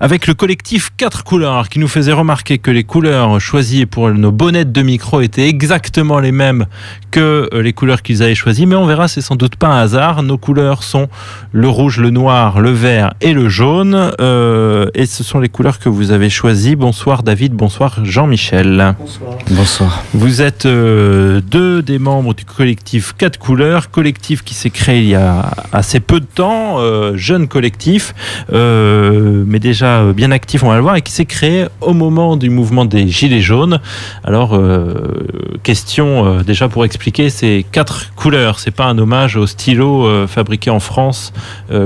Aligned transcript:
avec 0.00 0.26
le 0.26 0.34
collectif 0.34 0.90
4 0.96 1.24
couleurs 1.24 1.68
qui 1.68 1.78
nous 1.78 1.88
faisait 1.88 2.12
remarquer 2.12 2.58
que 2.58 2.70
les 2.70 2.84
couleurs 2.84 3.40
choisies 3.40 3.86
pour 3.86 4.10
nos 4.10 4.32
bonnettes 4.32 4.72
de 4.72 4.82
micro 4.82 5.20
étaient 5.20 5.48
exactement 5.48 6.18
les 6.18 6.32
mêmes 6.32 6.66
que 7.10 7.48
euh, 7.52 7.62
les 7.62 7.72
couleurs 7.72 8.02
qu'ils 8.02 8.22
avaient 8.22 8.34
choisies, 8.34 8.66
mais 8.66 8.74
on 8.74 8.86
verra, 8.86 9.08
c'est 9.08 9.20
sans 9.20 9.36
doute 9.36 9.56
pas 9.56 9.68
un 9.68 9.80
hasard. 9.80 10.22
Nos 10.22 10.38
couleurs 10.38 10.82
sont 10.82 11.08
le 11.52 11.68
rouge, 11.68 11.98
le 11.98 12.10
noir, 12.10 12.60
le 12.60 12.70
vert 12.70 13.14
et 13.20 13.32
le 13.32 13.48
jaune, 13.48 14.12
euh, 14.20 14.90
et 14.94 15.06
ce 15.06 15.24
sont 15.24 15.38
les 15.38 15.48
couleurs 15.48 15.78
que 15.78 15.88
vous 15.88 16.10
avez 16.10 16.28
choisies. 16.28 16.76
Bonsoir 16.76 17.22
David, 17.22 17.54
bonsoir 17.54 18.04
Jean-Michel. 18.04 18.94
Bonsoir. 18.98 19.38
Bonsoir. 19.50 20.02
Vous 20.12 20.42
êtes 20.42 20.66
euh, 20.66 21.40
deux 21.40 21.82
des 21.82 21.98
membres 21.98 22.34
du 22.34 22.44
collectif 22.44 23.14
4 23.16 23.38
couleurs, 23.38 23.90
collectif 23.90 24.42
qui 24.42 24.54
s'est 24.54 24.70
créé 24.70 25.00
il 25.00 25.08
y 25.08 25.14
a 25.14 25.50
assez 25.72 26.00
peu 26.00 26.20
de 26.20 26.26
temps, 26.26 26.78
jeune 27.16 27.48
collectif, 27.48 28.14
mais 28.52 29.58
déjà 29.58 29.85
euh, 29.86 30.12
bien 30.12 30.30
actif, 30.30 30.62
on 30.62 30.68
va 30.68 30.76
le 30.76 30.82
voir, 30.82 30.96
et 30.96 31.02
qui 31.02 31.12
s'est 31.12 31.24
créé 31.24 31.66
au 31.80 31.94
moment 31.94 32.36
du 32.36 32.50
mouvement 32.50 32.84
des 32.84 33.08
Gilets 33.08 33.40
jaunes. 33.40 33.80
Alors, 34.24 34.54
euh, 34.54 35.58
question 35.62 36.26
euh, 36.26 36.42
déjà 36.42 36.68
pour 36.68 36.84
expliquer 36.84 37.30
ces 37.30 37.64
quatre 37.70 38.14
couleurs. 38.14 38.58
C'est 38.58 38.70
pas 38.70 38.86
un 38.86 38.98
hommage 38.98 39.36
au 39.36 39.46
stylo 39.46 40.26
fabriqué 40.26 40.70
en 40.70 40.80
France 40.80 41.32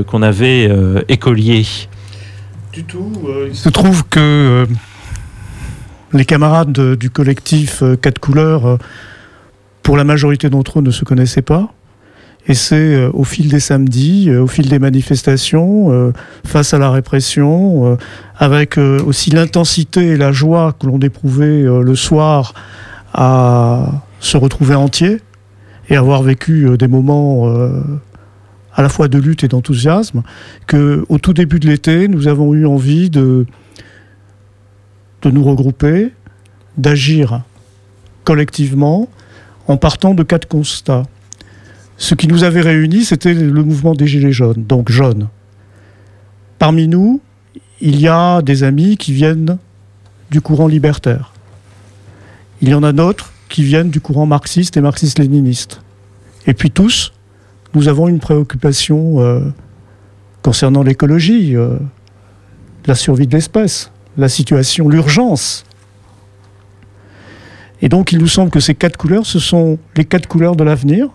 qu'on 0.06 0.22
avait 0.22 0.70
écolier. 1.08 1.66
Du 2.72 2.84
tout. 2.84 3.12
il 3.48 3.54
se 3.54 3.68
trouve 3.68 4.04
que 4.08 4.66
les 6.12 6.24
camarades 6.24 6.96
du 6.96 7.10
collectif 7.10 7.82
Quatre 8.00 8.18
couleurs, 8.18 8.78
pour 9.82 9.96
la 9.96 10.04
majorité 10.04 10.50
d'entre 10.50 10.78
eux, 10.78 10.82
ne 10.82 10.90
se 10.90 11.04
connaissaient 11.04 11.42
pas. 11.42 11.72
Et 12.46 12.54
c'est 12.54 12.94
euh, 12.94 13.10
au 13.12 13.24
fil 13.24 13.48
des 13.48 13.60
samedis, 13.60 14.28
euh, 14.28 14.42
au 14.42 14.46
fil 14.46 14.68
des 14.68 14.78
manifestations, 14.78 15.92
euh, 15.92 16.12
face 16.44 16.74
à 16.74 16.78
la 16.78 16.90
répression, 16.90 17.98
avec 18.36 18.78
aussi 18.78 19.30
l'intensité 19.30 20.08
et 20.08 20.16
la 20.16 20.32
joie 20.32 20.74
que 20.78 20.86
l'on 20.86 20.98
éprouvait 20.98 21.62
le 21.62 21.94
soir 21.94 22.54
à 23.12 24.02
se 24.20 24.36
retrouver 24.36 24.74
entier 24.74 25.20
et 25.90 25.96
avoir 25.96 26.22
vécu 26.22 26.76
des 26.78 26.88
moments 26.88 27.52
à 28.74 28.82
la 28.82 28.88
fois 28.88 29.08
de 29.08 29.18
lutte 29.18 29.44
et 29.44 29.48
d'enthousiasme, 29.48 30.22
que 30.66 31.04
au 31.10 31.18
tout 31.18 31.34
début 31.34 31.60
de 31.60 31.68
l'été, 31.68 32.08
nous 32.08 32.28
avons 32.28 32.54
eu 32.54 32.64
envie 32.64 33.10
de, 33.10 33.46
de 35.22 35.30
nous 35.30 35.44
regrouper, 35.44 36.12
d'agir 36.78 37.42
collectivement 38.24 39.08
en 39.68 39.76
partant 39.76 40.14
de 40.14 40.22
quatre 40.22 40.48
constats. 40.48 41.04
Ce 42.00 42.14
qui 42.14 42.28
nous 42.28 42.44
avait 42.44 42.62
réunis, 42.62 43.04
c'était 43.04 43.34
le 43.34 43.62
mouvement 43.62 43.94
des 43.94 44.06
Gilets 44.06 44.32
jaunes, 44.32 44.64
donc 44.64 44.90
jaunes. 44.90 45.28
Parmi 46.58 46.88
nous, 46.88 47.20
il 47.82 48.00
y 48.00 48.08
a 48.08 48.40
des 48.40 48.64
amis 48.64 48.96
qui 48.96 49.12
viennent 49.12 49.58
du 50.30 50.40
courant 50.40 50.66
libertaire. 50.66 51.34
Il 52.62 52.70
y 52.70 52.74
en 52.74 52.82
a 52.82 52.92
d'autres 52.92 53.34
qui 53.50 53.62
viennent 53.64 53.90
du 53.90 54.00
courant 54.00 54.24
marxiste 54.24 54.78
et 54.78 54.80
marxiste-léniniste. 54.80 55.82
Et 56.46 56.54
puis 56.54 56.70
tous, 56.70 57.12
nous 57.74 57.86
avons 57.86 58.08
une 58.08 58.18
préoccupation 58.18 59.20
euh, 59.20 59.40
concernant 60.40 60.82
l'écologie, 60.82 61.54
euh, 61.54 61.76
la 62.86 62.94
survie 62.94 63.26
de 63.26 63.32
l'espèce, 63.34 63.92
la 64.16 64.30
situation, 64.30 64.88
l'urgence. 64.88 65.66
Et 67.82 67.90
donc 67.90 68.12
il 68.12 68.18
nous 68.18 68.26
semble 68.26 68.50
que 68.50 68.60
ces 68.60 68.74
quatre 68.74 68.96
couleurs, 68.96 69.26
ce 69.26 69.38
sont 69.38 69.78
les 69.96 70.06
quatre 70.06 70.28
couleurs 70.28 70.56
de 70.56 70.64
l'avenir, 70.64 71.10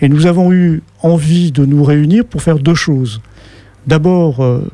et 0.00 0.08
nous 0.08 0.26
avons 0.26 0.52
eu 0.52 0.82
envie 1.02 1.52
de 1.52 1.64
nous 1.64 1.82
réunir 1.82 2.24
pour 2.24 2.42
faire 2.42 2.58
deux 2.58 2.74
choses. 2.74 3.20
D'abord, 3.86 4.40
euh, 4.40 4.68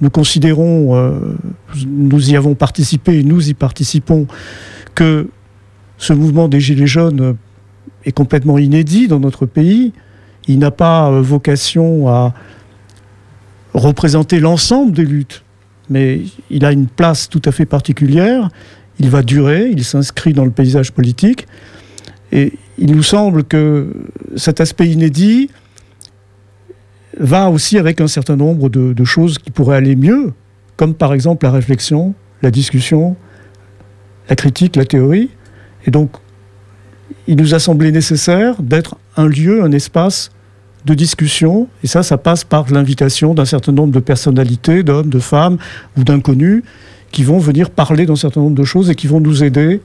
nous 0.00 0.10
considérons, 0.10 0.94
euh, 0.96 1.36
nous 1.86 2.30
y 2.30 2.36
avons 2.36 2.54
participé 2.54 3.18
et 3.18 3.22
nous 3.22 3.48
y 3.48 3.54
participons, 3.54 4.26
que 4.94 5.28
ce 5.98 6.12
mouvement 6.12 6.48
des 6.48 6.60
Gilets 6.60 6.86
jaunes 6.86 7.36
est 8.04 8.12
complètement 8.12 8.58
inédit 8.58 9.08
dans 9.08 9.20
notre 9.20 9.46
pays. 9.46 9.92
Il 10.48 10.58
n'a 10.58 10.70
pas 10.70 11.10
euh, 11.10 11.20
vocation 11.20 12.08
à 12.08 12.32
représenter 13.74 14.40
l'ensemble 14.40 14.92
des 14.92 15.04
luttes, 15.04 15.44
mais 15.90 16.22
il 16.50 16.64
a 16.64 16.72
une 16.72 16.86
place 16.86 17.28
tout 17.28 17.42
à 17.44 17.52
fait 17.52 17.66
particulière. 17.66 18.48
Il 18.98 19.10
va 19.10 19.22
durer, 19.22 19.68
il 19.70 19.84
s'inscrit 19.84 20.32
dans 20.32 20.44
le 20.44 20.50
paysage 20.50 20.92
politique. 20.92 21.46
Et 22.32 22.54
il 22.78 22.94
nous 22.94 23.02
semble 23.02 23.44
que 23.44 23.88
cet 24.36 24.60
aspect 24.60 24.88
inédit 24.88 25.50
va 27.18 27.48
aussi 27.48 27.78
avec 27.78 28.00
un 28.00 28.08
certain 28.08 28.36
nombre 28.36 28.68
de, 28.68 29.04
choses 29.04 29.38
qui 29.38 29.50
pourraient 29.50 29.76
aller 29.76 29.96
mieux, 29.96 30.32
comme 30.76 30.94
par 30.94 31.14
exemple 31.14 31.46
la 31.46 31.52
réflexion, 31.52 32.14
la 32.42 32.50
discussion, 32.50 33.16
la 34.28 34.36
critique, 34.36 34.76
la 34.76 34.84
théorie. 34.84 35.30
Et 35.86 35.90
donc, 35.90 36.10
il 37.26 37.36
nous 37.36 37.54
a 37.54 37.58
semblé 37.58 37.92
nécessaire 37.92 38.60
d'être 38.60 38.96
un 39.16 39.26
lieu, 39.26 39.62
un 39.62 39.72
espace 39.72 40.30
de 40.84 40.94
discussion. 40.94 41.68
Et 41.82 41.86
ça, 41.86 42.02
ça 42.02 42.18
passe 42.18 42.44
par 42.44 42.70
l'invitation 42.70 43.32
d'un 43.32 43.44
certain 43.46 43.72
nombre 43.72 43.92
de 43.92 44.00
personnalités, 44.00 44.82
d'hommes, 44.82 45.08
de 45.08 45.18
femmes 45.18 45.56
ou 45.96 46.04
d'inconnus, 46.04 46.62
qui 47.10 47.24
vont 47.24 47.38
venir 47.38 47.70
parler 47.70 48.04
d'un 48.04 48.16
certain 48.16 48.40
nombre 48.40 48.56
de 48.56 48.64
choses 48.64 48.90
et 48.90 48.94
qui 48.94 49.06
vont 49.06 49.20
nous 49.20 49.42
aider 49.42 49.80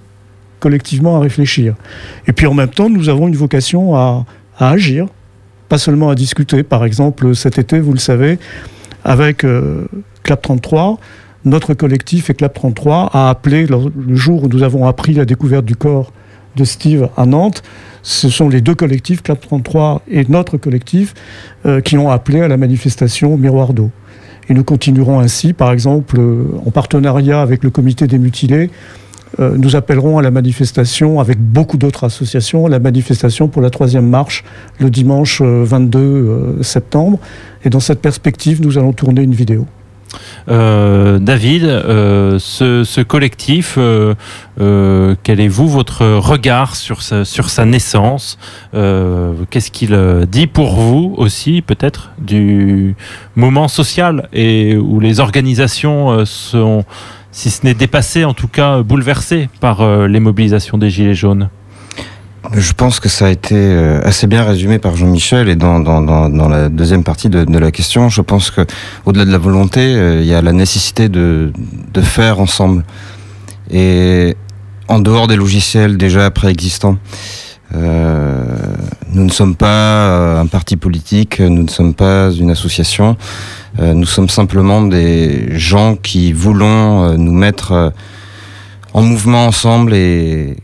collectivement 0.61 1.17
à 1.17 1.19
réfléchir. 1.19 1.75
Et 2.27 2.31
puis 2.31 2.47
en 2.47 2.53
même 2.53 2.69
temps, 2.69 2.89
nous 2.89 3.09
avons 3.09 3.27
une 3.27 3.35
vocation 3.35 3.95
à, 3.95 4.25
agir, 4.57 5.07
pas 5.67 5.77
seulement 5.77 6.09
à 6.09 6.15
discuter. 6.15 6.63
Par 6.63 6.85
exemple, 6.85 7.35
cet 7.35 7.57
été, 7.59 7.79
vous 7.79 7.91
le 7.91 7.99
savez, 7.99 8.39
avec 9.03 9.43
euh, 9.43 9.87
Clap 10.23 10.41
33, 10.41 10.99
notre 11.43 11.73
collectif 11.73 12.29
et 12.29 12.33
Clap 12.35 12.53
33 12.53 13.09
a 13.11 13.29
appelé, 13.29 13.65
le 13.65 14.15
jour 14.15 14.43
où 14.43 14.47
nous 14.47 14.63
avons 14.63 14.87
appris 14.87 15.13
la 15.13 15.25
découverte 15.25 15.65
du 15.65 15.75
corps 15.75 16.13
de 16.55 16.63
Steve 16.63 17.09
à 17.17 17.25
Nantes, 17.25 17.63
ce 18.03 18.29
sont 18.29 18.49
les 18.49 18.61
deux 18.61 18.75
collectifs, 18.75 19.21
Clap 19.21 19.39
33 19.41 20.03
et 20.07 20.25
notre 20.27 20.57
collectif, 20.57 21.13
euh, 21.65 21.81
qui 21.81 21.97
ont 21.97 22.09
appelé 22.09 22.41
à 22.41 22.47
la 22.47 22.57
manifestation 22.57 23.37
Miroir 23.37 23.73
d'eau. 23.73 23.91
Et 24.49 24.53
nous 24.53 24.63
continuerons 24.63 25.19
ainsi, 25.19 25.53
par 25.53 25.71
exemple, 25.71 26.19
euh, 26.19 26.45
en 26.65 26.71
partenariat 26.71 27.41
avec 27.41 27.63
le 27.63 27.69
comité 27.69 28.07
des 28.07 28.17
mutilés, 28.17 28.69
euh, 29.39 29.55
nous 29.57 29.75
appellerons 29.75 30.17
à 30.17 30.21
la 30.21 30.31
manifestation, 30.31 31.19
avec 31.19 31.39
beaucoup 31.39 31.77
d'autres 31.77 32.03
associations, 32.03 32.67
la 32.67 32.79
manifestation 32.79 33.47
pour 33.47 33.61
la 33.61 33.69
troisième 33.69 34.07
marche 34.07 34.43
le 34.79 34.89
dimanche 34.89 35.41
22 35.41 35.99
euh, 35.99 36.03
euh, 36.03 36.63
septembre. 36.63 37.19
Et 37.63 37.69
dans 37.69 37.79
cette 37.79 38.01
perspective, 38.01 38.61
nous 38.61 38.77
allons 38.77 38.93
tourner 38.93 39.21
une 39.21 39.33
vidéo. 39.33 39.65
David, 40.47 41.63
ce, 41.63 43.01
collectif, 43.01 43.77
quel 43.77 45.39
est 45.39 45.47
vous 45.47 45.69
votre 45.69 46.05
regard 46.05 46.75
sur 46.75 47.01
sa, 47.01 47.23
sur 47.23 47.49
sa 47.49 47.63
naissance 47.63 48.37
Qu'est-ce 48.73 49.71
qu'il 49.71 49.97
dit 50.29 50.47
pour 50.47 50.73
vous 50.73 51.13
aussi, 51.15 51.61
peut-être, 51.61 52.11
du 52.19 52.95
moment 53.37 53.69
social 53.69 54.27
et 54.33 54.75
où 54.75 54.99
les 54.99 55.21
organisations 55.21 56.25
sont 56.25 56.83
si 57.31 57.49
ce 57.49 57.65
n'est 57.65 57.73
dépassé, 57.73 58.25
en 58.25 58.33
tout 58.33 58.47
cas 58.47 58.81
bouleversé 58.81 59.49
par 59.59 59.81
euh, 59.81 60.07
les 60.07 60.19
mobilisations 60.19 60.77
des 60.77 60.89
Gilets 60.89 61.15
jaunes 61.15 61.49
je 62.53 62.73
pense 62.73 62.99
que 62.99 63.07
ça 63.07 63.27
a 63.27 63.29
été 63.29 63.55
euh, 63.55 64.01
assez 64.03 64.27
bien 64.27 64.43
résumé 64.43 64.79
par 64.79 64.95
Jean-Michel 64.95 65.47
et 65.47 65.55
dans, 65.55 65.79
la 65.79 66.69
deuxième 66.69 67.03
partie 67.03 67.29
de, 67.29 67.57
la 67.57 67.71
question, 67.71 68.09
je 68.09 68.21
pense 68.21 68.51
que 68.51 68.61
au-delà 69.05 69.25
de 69.25 69.31
la 69.31 69.37
volonté, 69.37 69.79
euh, 69.79 70.21
il 70.21 70.27
y 70.27 70.33
a 70.33 70.41
la 70.41 70.51
nécessité 70.51 71.07
de, 71.07 71.51
faire 72.01 72.39
ensemble 72.39 72.83
et 73.69 74.35
en 74.87 74.99
dehors 74.99 75.27
des 75.27 75.35
logiciels 75.35 75.97
déjà 75.97 76.29
préexistants. 76.31 76.97
Euh, 77.73 78.43
nous 79.13 79.23
ne 79.23 79.31
sommes 79.31 79.55
pas 79.55 80.39
un 80.39 80.47
parti 80.47 80.75
politique, 80.75 81.39
nous 81.39 81.63
ne 81.63 81.69
sommes 81.69 81.93
pas 81.93 82.31
une 82.31 82.49
association. 82.49 83.15
Euh, 83.79 83.93
nous 83.93 84.05
sommes 84.05 84.29
simplement 84.29 84.81
des 84.81 85.57
gens 85.57 85.95
qui 85.95 86.33
voulons 86.33 87.03
euh, 87.03 87.17
nous 87.17 87.31
mettre 87.31 87.71
euh, 87.71 87.89
en 88.93 89.01
mouvement 89.01 89.47
ensemble 89.47 89.93
et 89.93 90.57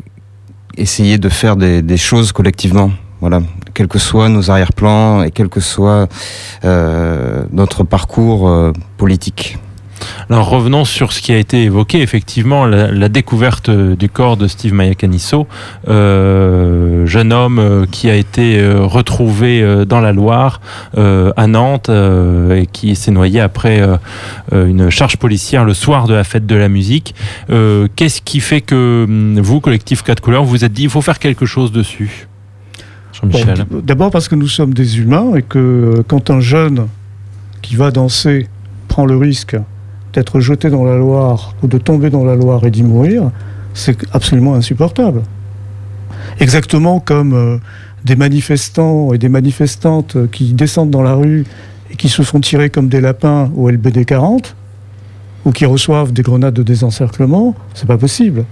essayer 0.75 1.17
de 1.17 1.29
faire 1.29 1.55
des, 1.55 1.97
choses 1.97 2.31
collectivement. 2.31 2.91
Voilà, 3.21 3.41
quels 3.73 3.87
que 3.87 3.97
soient 3.97 4.29
nos 4.29 4.51
arrière-plans 4.51 5.23
et 5.23 5.31
quel 5.31 5.49
que 5.49 5.59
soit 5.59 6.07
notre 6.63 7.83
parcours 7.83 8.73
politique. 8.97 9.57
Alors 10.29 10.49
revenons 10.49 10.85
sur 10.85 11.13
ce 11.13 11.21
qui 11.21 11.31
a 11.31 11.37
été 11.37 11.63
évoqué, 11.63 12.01
effectivement, 12.01 12.65
la, 12.65 13.09
découverte 13.09 13.69
du 13.69 14.09
corps 14.09 14.37
de 14.37 14.47
Steve 14.47 14.73
Mayakanisso, 14.73 15.47
euh, 15.87 17.05
jeune 17.05 17.31
homme 17.31 17.59
euh, 17.59 17.85
qui 17.89 18.09
a 18.09 18.15
été 18.15 18.59
euh, 18.59 18.81
retrouvé 18.81 19.85
dans 19.85 20.01
la 20.01 20.11
Loire, 20.11 20.61
à 20.95 21.47
Nantes, 21.47 21.89
et 21.89 22.67
qui 22.71 22.95
s'est 22.95 23.11
noyé 23.11 23.39
après 23.39 23.81
une 24.51 24.89
charge 24.89 25.17
policière 25.17 25.63
le 25.63 25.73
soir 25.73 26.07
de 26.07 26.13
la 26.13 26.23
fête 26.23 26.45
de 26.45 26.55
la 26.55 26.69
musique. 26.69 27.15
Qu'est-ce 27.47 28.21
qui 28.21 28.39
fait 28.39 28.61
que 28.61 29.05
hum, 29.07 29.39
vous, 29.39 29.59
collectif 29.59 30.03
4 30.03 30.21
couleurs, 30.21 30.43
vous 30.43 30.65
êtes 30.65 30.73
dit 30.73 30.83
il 30.83 30.89
faut 30.89 31.01
faire 31.01 31.19
quelque 31.19 31.45
chose 31.45 31.71
dessus 31.71 32.27
D'abord 33.83 34.11
parce 34.11 34.27
que 34.27 34.35
nous 34.35 34.47
sommes 34.47 34.73
des 34.73 34.99
humains 34.99 35.35
et 35.35 35.41
que 35.41 36.03
quand 36.07 36.29
un 36.29 36.39
jeune 36.39 36.87
qui 37.61 37.75
va 37.75 37.91
danser 37.91 38.47
prend 38.87 39.05
le 39.05 39.17
risque 39.17 39.57
d'être 40.13 40.39
jeté 40.39 40.69
dans 40.69 40.83
la 40.83 40.97
Loire 40.97 41.53
ou 41.63 41.67
de 41.67 41.77
tomber 41.77 42.09
dans 42.09 42.23
la 42.23 42.35
Loire 42.35 42.65
et 42.65 42.71
d'y 42.71 42.83
mourir, 42.83 43.31
c'est 43.73 43.97
absolument 44.13 44.55
insupportable. 44.55 45.21
Exactement 46.39 46.99
comme 46.99 47.33
euh, 47.33 47.57
des 48.03 48.15
manifestants 48.15 49.13
et 49.13 49.17
des 49.17 49.29
manifestantes 49.29 50.29
qui 50.31 50.53
descendent 50.53 50.91
dans 50.91 51.01
la 51.01 51.13
rue 51.13 51.45
et 51.91 51.95
qui 51.95 52.09
se 52.09 52.21
font 52.21 52.39
tirer 52.39 52.69
comme 52.69 52.89
des 52.89 53.01
lapins 53.01 53.51
au 53.55 53.69
LBD 53.69 54.05
40 54.05 54.55
ou 55.45 55.51
qui 55.51 55.65
reçoivent 55.65 56.11
des 56.11 56.23
grenades 56.23 56.53
de 56.53 56.63
désencerclement, 56.63 57.55
c'est 57.73 57.87
pas 57.87 57.97
possible. 57.97 58.45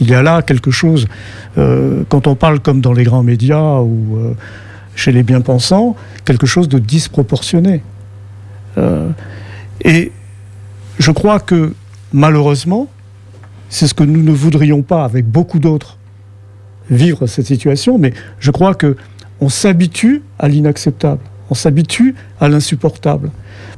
Il 0.00 0.08
y 0.08 0.14
a 0.14 0.22
là 0.22 0.42
quelque 0.42 0.70
chose, 0.70 1.06
euh, 1.58 2.02
quand 2.08 2.26
on 2.26 2.34
parle 2.34 2.60
comme 2.60 2.80
dans 2.80 2.92
les 2.92 3.04
grands 3.04 3.22
médias 3.22 3.80
ou 3.80 4.16
euh, 4.16 4.34
chez 4.96 5.12
les 5.12 5.22
bien-pensants, 5.22 5.94
quelque 6.24 6.46
chose 6.46 6.68
de 6.68 6.78
disproportionné. 6.78 7.82
Et 9.84 10.12
je 10.98 11.10
crois 11.10 11.40
que 11.40 11.72
malheureusement, 12.12 12.88
c'est 13.68 13.86
ce 13.86 13.94
que 13.94 14.04
nous 14.04 14.22
ne 14.22 14.32
voudrions 14.32 14.82
pas 14.82 15.04
avec 15.04 15.26
beaucoup 15.26 15.58
d'autres 15.58 15.98
vivre 16.90 17.26
cette 17.26 17.46
situation, 17.46 17.98
mais 17.98 18.12
je 18.38 18.50
crois 18.50 18.74
que 18.74 18.96
on 19.40 19.48
s'habitue 19.48 20.22
à 20.38 20.48
l'inacceptable, 20.48 21.20
on 21.50 21.54
s'habitue 21.54 22.14
à 22.40 22.48
l'insupportable, 22.48 23.30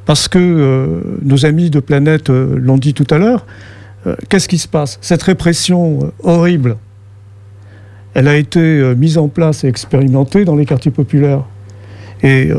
parce 0.05 0.27
que 0.29 1.19
nos 1.23 1.47
amis 1.47 1.71
de 1.71 1.81
Planète 1.81 2.29
l'ont 2.29 2.77
dit 2.77 2.93
tout 2.93 3.07
à 3.11 3.19
l'heure, 3.19 3.47
euh, 4.07 4.17
qu'est-ce 4.29 4.49
qui 4.49 4.59
se 4.59 4.69
passe? 4.69 4.99
Cette 5.01 5.23
répression 5.23 6.01
euh, 6.03 6.11
horrible, 6.23 6.77
elle 8.15 8.29
a 8.29 8.37
été 8.37 8.61
euh, 8.61 8.95
mise 8.95 9.19
en 9.19 9.29
place 9.29 9.65
et 9.65 9.69
expérimentée 9.69 10.45
dans 10.45 10.57
les 10.57 10.67
quartiers 10.67 10.91
populaires. 10.91 11.45
Et 12.23 12.51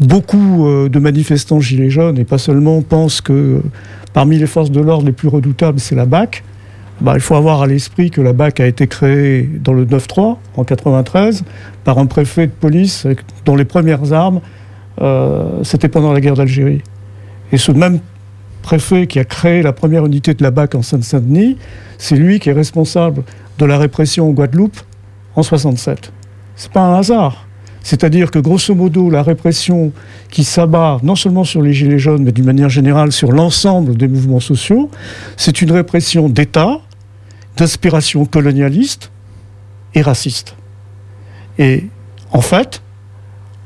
beaucoup 0.00 0.88
de 0.88 0.98
manifestants 0.98 1.60
gilets 1.60 1.90
jaunes, 1.90 2.18
et 2.18 2.24
pas 2.24 2.38
seulement, 2.38 2.82
pensent 2.82 3.20
que 3.20 3.60
parmi 4.12 4.38
les 4.38 4.46
forces 4.46 4.70
de 4.70 4.80
l'ordre 4.80 5.06
les 5.06 5.12
plus 5.12 5.28
redoutables, 5.28 5.80
c'est 5.80 5.94
la 5.94 6.06
BAC. 6.06 6.44
Bah, 7.00 7.12
il 7.14 7.20
faut 7.20 7.36
avoir 7.36 7.62
à 7.62 7.66
l'esprit 7.66 8.10
que 8.10 8.20
la 8.20 8.32
BAC 8.32 8.60
a 8.60 8.66
été 8.66 8.86
créée 8.88 9.48
dans 9.62 9.72
le 9.72 9.84
9-3, 9.84 10.36
en 10.56 10.64
93, 10.64 11.44
par 11.84 11.98
un 11.98 12.06
préfet 12.06 12.46
de 12.46 12.52
police 12.52 13.06
dont 13.44 13.54
les 13.54 13.64
premières 13.64 14.12
armes, 14.12 14.40
c'était 15.62 15.88
pendant 15.88 16.12
la 16.12 16.20
guerre 16.20 16.34
d'Algérie. 16.34 16.82
Et 17.52 17.56
ce 17.56 17.72
même 17.72 18.00
préfet 18.62 19.06
qui 19.06 19.18
a 19.18 19.24
créé 19.24 19.62
la 19.62 19.72
première 19.72 20.04
unité 20.04 20.34
de 20.34 20.42
la 20.42 20.50
BAC 20.50 20.74
en 20.74 20.82
Seine-Saint-Denis, 20.82 21.56
c'est 21.96 22.16
lui 22.16 22.38
qui 22.38 22.50
est 22.50 22.52
responsable 22.52 23.22
de 23.58 23.64
la 23.64 23.78
répression 23.78 24.28
en 24.28 24.32
Guadeloupe 24.32 24.78
en 25.34 25.42
67. 25.42 26.12
C'est 26.56 26.70
pas 26.70 26.82
un 26.82 26.98
hasard. 26.98 27.47
C'est-à-dire 27.88 28.30
que 28.30 28.38
grosso 28.38 28.74
modo, 28.74 29.08
la 29.08 29.22
répression 29.22 29.92
qui 30.30 30.44
s'abat 30.44 30.98
non 31.02 31.16
seulement 31.16 31.44
sur 31.44 31.62
les 31.62 31.72
Gilets 31.72 31.98
jaunes, 31.98 32.22
mais 32.22 32.32
d'une 32.32 32.44
manière 32.44 32.68
générale 32.68 33.12
sur 33.12 33.32
l'ensemble 33.32 33.96
des 33.96 34.08
mouvements 34.08 34.40
sociaux, 34.40 34.90
c'est 35.38 35.62
une 35.62 35.72
répression 35.72 36.28
d'État, 36.28 36.82
d'inspiration 37.56 38.26
colonialiste 38.26 39.10
et 39.94 40.02
raciste. 40.02 40.54
Et 41.58 41.86
en 42.30 42.42
fait, 42.42 42.82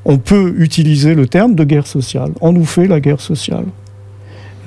on 0.04 0.18
peut 0.18 0.54
utiliser 0.56 1.16
le 1.16 1.26
terme 1.26 1.56
de 1.56 1.64
guerre 1.64 1.88
sociale. 1.88 2.30
On 2.40 2.52
nous 2.52 2.64
fait 2.64 2.86
la 2.86 3.00
guerre 3.00 3.20
sociale. 3.20 3.64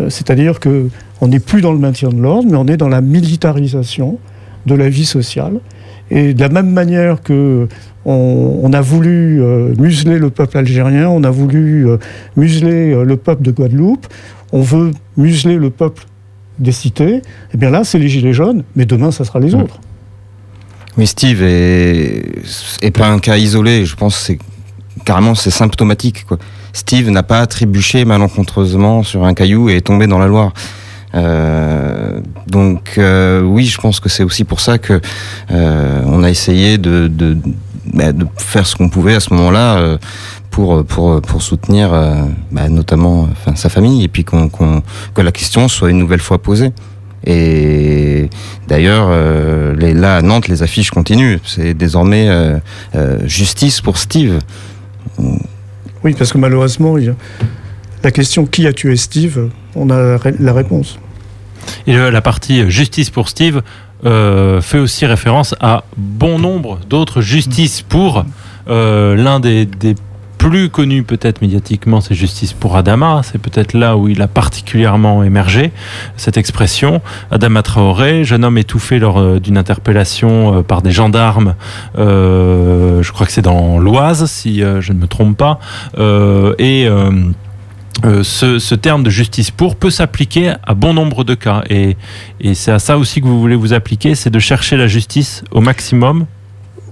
Euh, 0.02 0.10
c'est-à-dire 0.10 0.60
qu'on 0.60 1.28
n'est 1.30 1.40
plus 1.40 1.62
dans 1.62 1.72
le 1.72 1.80
maintien 1.80 2.10
de 2.10 2.20
l'ordre, 2.22 2.50
mais 2.52 2.58
on 2.58 2.68
est 2.68 2.76
dans 2.76 2.90
la 2.90 3.00
militarisation 3.00 4.20
de 4.66 4.76
la 4.76 4.90
vie 4.90 5.06
sociale. 5.06 5.62
Et 6.12 6.34
de 6.34 6.42
la 6.42 6.50
même 6.50 6.72
manière 6.72 7.22
que 7.22 7.68
on, 8.06 8.72
a 8.72 8.82
voulu 8.82 9.42
euh, 9.42 9.74
museler 9.80 10.20
le 10.20 10.30
peuple 10.30 10.60
algérien, 10.60 11.10
on 11.10 11.24
a 11.24 11.32
voulu 11.32 11.88
euh, 11.88 11.98
museler 12.36 12.94
le 13.04 13.18
peuple 13.18 13.42
de 13.42 13.50
Guadeloupe, 13.50 14.06
on 14.52 14.62
veut 14.62 14.92
museler 15.18 15.56
le 15.56 15.72
peuple 15.72 16.04
des 16.60 16.72
cités, 16.72 17.16
et 17.16 17.22
eh 17.56 17.58
bien 17.58 17.72
là, 17.72 17.84
c'est 17.84 17.98
les 17.98 18.08
Gilets 18.08 18.34
jaunes, 18.34 18.64
mais 18.76 18.86
demain, 18.86 19.12
ça 19.12 19.26
sera 19.26 19.40
les 19.40 19.56
autres. 19.56 19.80
Oui, 20.98 21.08
Steve 21.08 21.42
est, 21.44 22.92
pas 22.96 23.08
un 23.08 23.20
cas 23.20 23.38
isolé, 23.38 23.86
je 23.86 23.96
pense 23.96 24.16
que 24.18 24.24
c'est 24.24 24.40
carrément 25.04 25.36
c'est 25.36 25.52
symptomatique. 25.52 26.26
Quoi. 26.26 26.38
Steve 26.72 27.10
n'a 27.10 27.24
pas 27.24 27.46
trébuché 27.48 28.06
malencontreusement 28.06 29.04
sur 29.04 29.26
un 29.26 29.34
caillou 29.34 29.70
et 29.70 29.78
est 29.78 29.82
tombé 29.82 30.08
dans 30.08 30.20
la 30.20 30.28
Loire. 30.28 30.54
Euh, 31.16 32.20
donc 32.48 32.96
euh, 32.98 33.42
oui, 33.42 33.66
je 33.66 33.80
pense 33.80 34.00
que 34.00 34.10
c'est 34.10 34.24
aussi 34.24 34.44
pour 34.44 34.60
ça 34.60 34.78
que 34.78 35.00
euh, 35.52 36.02
on 36.06 36.24
a 36.24 36.30
essayé 36.30 36.78
bah, 36.78 38.12
de 38.12 38.28
faire 38.38 38.68
ce 38.68 38.76
qu'on 38.76 38.90
pouvait 38.90 39.16
à 39.16 39.20
ce 39.20 39.34
moment-là 39.34 39.98
pour 40.50 41.42
soutenir 41.42 41.92
bah, 42.52 42.70
notamment 42.70 43.30
sa 43.56 43.70
famille 43.70 44.04
et 44.04 44.08
puis 44.08 44.24
que 44.24 45.22
la 45.22 45.32
question 45.32 45.68
soit 45.68 45.90
une 45.90 46.00
nouvelle 46.00 46.22
fois 46.22 46.42
posée. 46.42 46.72
Et 47.28 48.30
d'ailleurs, 48.68 49.10
là 49.10 50.18
à 50.18 50.22
Nantes, 50.22 50.48
les 50.48 50.64
affiches 50.64 50.92
continuent. 50.92 51.38
C'est 51.44 51.74
désormais 51.74 52.30
justice 53.26 53.82
pour 53.82 53.98
Steve. 53.98 54.40
Oui, 56.04 56.14
parce 56.18 56.32
que 56.32 56.38
malheureusement, 56.38 56.96
la 58.04 58.12
question 58.12 58.46
qui 58.46 58.68
a 58.68 58.74
tué 58.74 58.96
Steve, 58.96 59.50
on 59.76 59.90
a 59.90 60.18
la 60.40 60.54
réponse. 60.54 61.00
Et 61.88 61.96
la 61.96 62.22
partie 62.22 62.70
justice 62.70 63.10
pour 63.10 63.30
Steve 63.30 63.62
euh, 64.06 64.62
fait 64.62 64.80
aussi 64.80 65.06
référence 65.06 65.56
à 65.62 65.84
bon 65.98 66.40
nombre 66.40 66.80
d'autres 66.90 67.22
justices 67.22 67.82
pour 67.82 68.26
euh, 68.68 69.16
l'un 69.16 69.40
des, 69.40 69.66
des 69.66 69.96
plus 70.38 70.70
connu 70.70 71.02
peut-être 71.02 71.42
médiatiquement, 71.42 72.02
c'est 72.02 72.14
Justice 72.14 72.54
pour 72.54 72.76
Adama. 72.76 73.22
C'est 73.24 73.40
peut-être 73.40 73.74
là 73.74 73.98
où 73.98 74.08
il 74.08 74.22
a 74.22 74.28
particulièrement 74.28 75.24
émergé, 75.24 75.72
cette 76.18 76.38
expression. 76.38 77.02
Adama 77.32 77.64
Traoré, 77.64 78.24
jeune 78.24 78.46
homme 78.46 78.60
étouffé 78.60 79.00
lors 79.00 79.18
euh, 79.18 79.40
d'une 79.40 79.58
interpellation 79.58 80.60
euh, 80.60 80.62
par 80.62 80.84
des 80.84 80.92
gendarmes, 80.92 81.56
euh, 81.98 83.02
je 83.02 83.12
crois 83.12 83.26
que 83.26 83.32
c'est 83.32 83.42
dans 83.42 83.80
l'Oise, 83.80 84.26
si 84.28 84.60
je 84.60 84.94
ne 84.94 84.98
me 85.00 85.08
trompe 85.08 85.36
pas. 85.36 85.60
et 86.60 86.88
ce, 88.04 88.76
terme 88.76 89.04
de 89.04 89.10
justice 89.10 89.52
pour 89.52 89.76
peut 89.76 89.90
s'appliquer 89.90 90.54
à 90.64 90.74
bon 90.74 90.94
nombre 90.94 91.24
de 91.24 91.34
cas. 91.34 91.64
Et, 91.70 91.96
c'est 92.54 92.72
à 92.72 92.80
ça 92.80 92.98
aussi 92.98 93.22
que 93.22 93.26
vous 93.26 93.40
voulez 93.40 93.56
vous 93.56 93.74
appliquer, 93.74 94.16
c'est 94.16 94.30
de 94.30 94.40
chercher 94.40 94.78
la 94.78 94.88
justice 94.88 95.44
au 95.52 95.62
maximum 95.62 96.26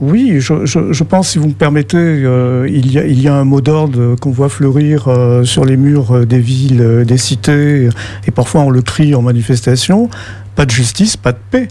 oui, 0.01 0.41
je, 0.41 1.03
pense, 1.03 1.29
si 1.29 1.38
vous 1.38 1.47
me 1.47 1.53
permettez, 1.53 1.97
euh, 1.97 2.67
il, 2.69 2.91
y 2.91 3.27
a, 3.27 3.35
un 3.35 3.45
mot 3.45 3.61
d'ordre 3.61 4.15
qu'on 4.15 4.31
voit 4.31 4.50
fleurir 4.50 5.07
euh, 5.07 5.45
sur 5.45 5.63
les 5.63 5.77
murs 5.77 6.11
euh, 6.11 6.25
des 6.25 6.39
villes, 6.39 7.05
des 7.07 7.17
cités, 7.17 7.88
et 8.27 8.31
parfois 8.31 8.61
on 8.61 8.69
le 8.69 8.81
crie 8.81 9.15
en 9.15 9.21
manifestation, 9.21 10.09
pas 10.55 10.65
de 10.65 10.71
justice, 10.71 11.15
pas 11.15 11.31
de 11.31 11.38
paix. 11.50 11.67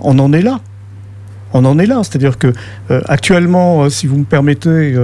On 0.00 0.18
en 0.18 0.34
est 0.34 0.42
là. 0.42 0.60
On 1.52 1.64
en 1.64 1.78
est 1.78 1.86
là. 1.86 2.00
C'est-à-dire 2.02 2.38
que 2.38 2.52
actuellement, 3.06 3.88
si 3.90 4.06
vous 4.06 4.18
me 4.18 4.24
permettez, 4.24 4.94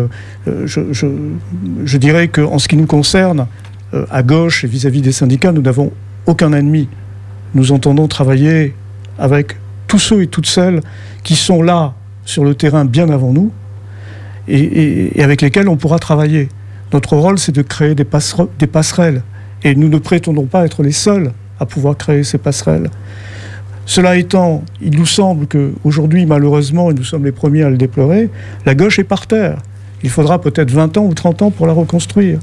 je, 0.46 0.80
je, 0.92 1.98
dirais 1.98 2.28
qu'en 2.28 2.58
ce 2.58 2.68
qui 2.68 2.76
nous 2.76 2.86
concerne, 2.86 3.46
à 4.10 4.22
gauche 4.22 4.64
et 4.64 4.66
vis-à-vis 4.66 5.02
des 5.02 5.12
syndicats, 5.12 5.52
nous 5.52 5.62
n'avons 5.62 5.92
aucun 6.26 6.52
ennemi. 6.52 6.88
Nous 7.54 7.72
entendons 7.72 8.06
travailler 8.08 8.74
avec 9.18 9.56
tous 9.86 9.98
ceux 9.98 10.22
et 10.22 10.26
toutes 10.26 10.46
celles 10.46 10.80
qui 11.22 11.36
sont 11.36 11.62
là 11.62 11.94
sur 12.24 12.44
le 12.44 12.54
terrain 12.54 12.84
bien 12.84 13.08
avant 13.08 13.32
nous 13.32 13.50
et, 14.48 15.10
avec 15.22 15.42
lesquels 15.42 15.68
on 15.68 15.76
pourra 15.76 15.98
travailler. 15.98 16.48
Notre 16.92 17.16
rôle, 17.16 17.38
c'est 17.38 17.52
de 17.52 17.62
créer 17.62 17.94
des 17.94 18.04
passerelles. 18.04 19.22
Et 19.64 19.74
nous 19.74 19.88
ne 19.88 19.98
prétendons 19.98 20.46
pas 20.46 20.64
être 20.64 20.82
les 20.82 20.92
seuls 20.92 21.32
à 21.58 21.66
pouvoir 21.66 21.96
créer 21.96 22.22
ces 22.22 22.38
passerelles. 22.38 22.90
Cela 23.86 24.16
étant, 24.16 24.64
il 24.82 24.98
nous 24.98 25.06
semble 25.06 25.46
qu'aujourd'hui, 25.46 26.26
malheureusement, 26.26 26.90
et 26.90 26.94
nous 26.94 27.04
sommes 27.04 27.24
les 27.24 27.32
premiers 27.32 27.62
à 27.62 27.70
le 27.70 27.76
déplorer, 27.76 28.28
la 28.66 28.74
gauche 28.74 28.98
est 28.98 29.04
par 29.04 29.26
terre. 29.28 29.58
Il 30.02 30.10
faudra 30.10 30.40
peut-être 30.40 30.70
20 30.70 30.98
ans 30.98 31.06
ou 31.06 31.14
30 31.14 31.42
ans 31.42 31.50
pour 31.50 31.66
la 31.66 31.72
reconstruire. 31.72 32.38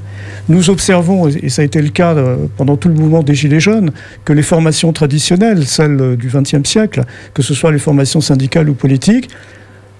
Nous 0.48 0.70
observons, 0.70 1.28
et 1.28 1.48
ça 1.50 1.62
a 1.62 1.64
été 1.64 1.80
le 1.80 1.90
cas 1.90 2.14
euh, 2.14 2.36
pendant 2.56 2.76
tout 2.76 2.88
le 2.88 2.94
mouvement 2.94 3.22
des 3.22 3.34
Gilets 3.34 3.60
jaunes, 3.60 3.92
que 4.24 4.32
les 4.32 4.42
formations 4.42 4.92
traditionnelles, 4.92 5.66
celles 5.66 6.16
du 6.16 6.28
XXe 6.28 6.68
siècle, 6.68 7.04
que 7.32 7.42
ce 7.42 7.54
soit 7.54 7.70
les 7.72 7.78
formations 7.78 8.20
syndicales 8.20 8.68
ou 8.68 8.74
politiques, 8.74 9.28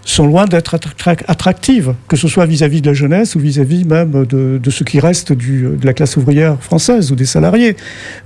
sont 0.04 0.26
loin 0.26 0.44
d'être 0.46 0.78
attractives, 1.26 1.94
que 2.08 2.16
ce 2.16 2.28
soit 2.28 2.46
vis-à-vis 2.46 2.82
de 2.82 2.86
la 2.86 2.94
jeunesse 2.94 3.34
ou 3.34 3.40
vis-à-vis 3.40 3.84
même 3.84 4.26
de, 4.26 4.70
ce 4.70 4.84
qui 4.84 5.00
reste 5.00 5.32
de 5.32 5.84
la 5.84 5.92
classe 5.92 6.16
ouvrière 6.16 6.60
française 6.60 7.10
ou 7.10 7.14
des 7.14 7.24
salariés. 7.24 7.76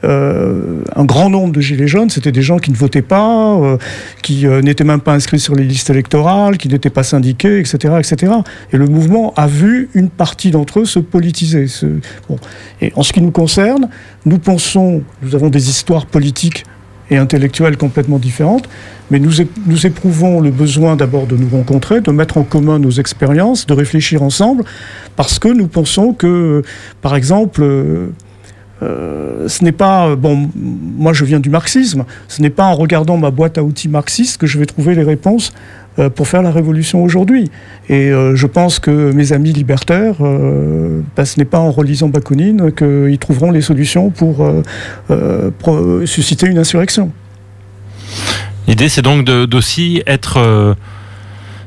Euh, 0.05 0.83
un 0.97 1.05
grand 1.05 1.31
nombre 1.31 1.53
de 1.53 1.61
gilets 1.61 1.87
jaunes, 1.87 2.11
c'était 2.11 2.33
des 2.33 2.43
gens 2.43 2.59
qui 2.59 2.71
ne 2.71 2.77
votaient 2.77 3.03
pas, 3.03 3.57
euh, 3.57 3.79
qui 4.23 4.47
euh, 4.47 4.61
n'étaient 4.61 4.85
même 4.85 5.01
pas 5.01 5.15
inscrits 5.15 5.41
sur 5.41 5.55
les 5.55 5.65
listes 5.65 5.91
électorales, 5.91 6.59
qui 6.59 6.69
n'étaient 6.69 6.91
pas 6.91 7.03
syndiqués, 7.03 7.61
etc., 7.61 7.95
etc. 7.99 8.33
Et 8.73 8.77
le 8.77 8.87
mouvement 8.87 9.33
a 9.37 9.47
vu 9.47 9.89
une 9.95 10.11
partie 10.11 10.51
d'entre 10.51 10.81
eux 10.81 10.85
se 10.85 10.99
politiser. 10.99 11.67
Et 12.81 12.93
en 12.97 13.03
ce 13.03 13.13
qui 13.13 13.21
nous 13.21 13.31
concerne, 13.31 13.89
nous 14.27 14.39
pensons, 14.39 15.03
nous 15.23 15.35
avons 15.35 15.49
des 15.49 15.69
histoires 15.69 16.07
politiques 16.07 16.65
et 17.11 17.17
intellectuelles 17.17 17.77
complètement 17.77 18.19
différentes, 18.19 18.69
mais 19.11 19.19
nous, 19.19 19.41
éprouvons 19.87 20.41
le 20.41 20.51
besoin 20.51 20.97
d'abord 20.97 21.27
de 21.27 21.37
nous 21.37 21.49
rencontrer, 21.49 22.01
de 22.01 22.11
mettre 22.11 22.37
en 22.37 22.43
commun 22.43 22.79
nos 22.79 22.91
expériences, 22.91 23.67
de 23.67 23.73
réfléchir 23.73 24.23
ensemble, 24.23 24.65
parce 25.17 25.39
que 25.39 25.49
nous 25.49 25.67
pensons 25.67 26.13
que, 26.13 26.63
par 27.01 27.17
exemple, 27.17 27.63
euh, 27.63 28.09
euh, 28.83 29.49
ce 29.49 29.65
n'est 29.65 29.73
pas, 29.73 30.15
bon, 30.15 30.51
moi 30.55 31.13
je 31.13 31.25
viens 31.25 31.41
du 31.41 31.51
marxisme, 31.51 32.05
ce 32.29 32.43
n'est 32.43 32.51
pas 32.51 32.65
en 32.65 32.75
regardant 32.75 33.17
ma 33.17 33.31
boîte 33.31 33.59
à 33.59 33.63
outils 33.63 33.89
marxiste 33.89 34.39
que 34.39 34.47
je 34.47 34.59
vais 34.59 34.67
trouver 34.67 34.95
les 34.95 35.03
réponses 35.03 35.53
pour 36.15 36.29
faire 36.29 36.43
la 36.43 36.51
révolution 36.51 37.03
aujourd'hui. 37.03 37.51
Et 37.89 38.11
euh, 38.11 38.37
je 38.37 38.47
pense 38.47 38.79
que 38.79 39.13
mes 39.13 39.33
amis 39.33 39.53
libertaires, 39.53 40.17
bah, 41.17 41.25
ce 41.25 41.39
n'est 41.39 41.45
pas 41.45 41.59
en 41.59 41.71
relisant 41.71 42.09
Bakounine 42.09 42.73
qu'ils 42.73 43.19
trouveront 43.19 43.51
les 43.51 43.63
solutions 43.63 44.11
pour, 44.11 44.49
susciter 46.05 46.47
une 46.47 46.59
insurrection. 46.59 47.11
L'idée, 48.67 48.89
c'est 48.89 49.03
donc 49.03 49.25
d'aussi 49.25 50.03
être, 50.07 50.77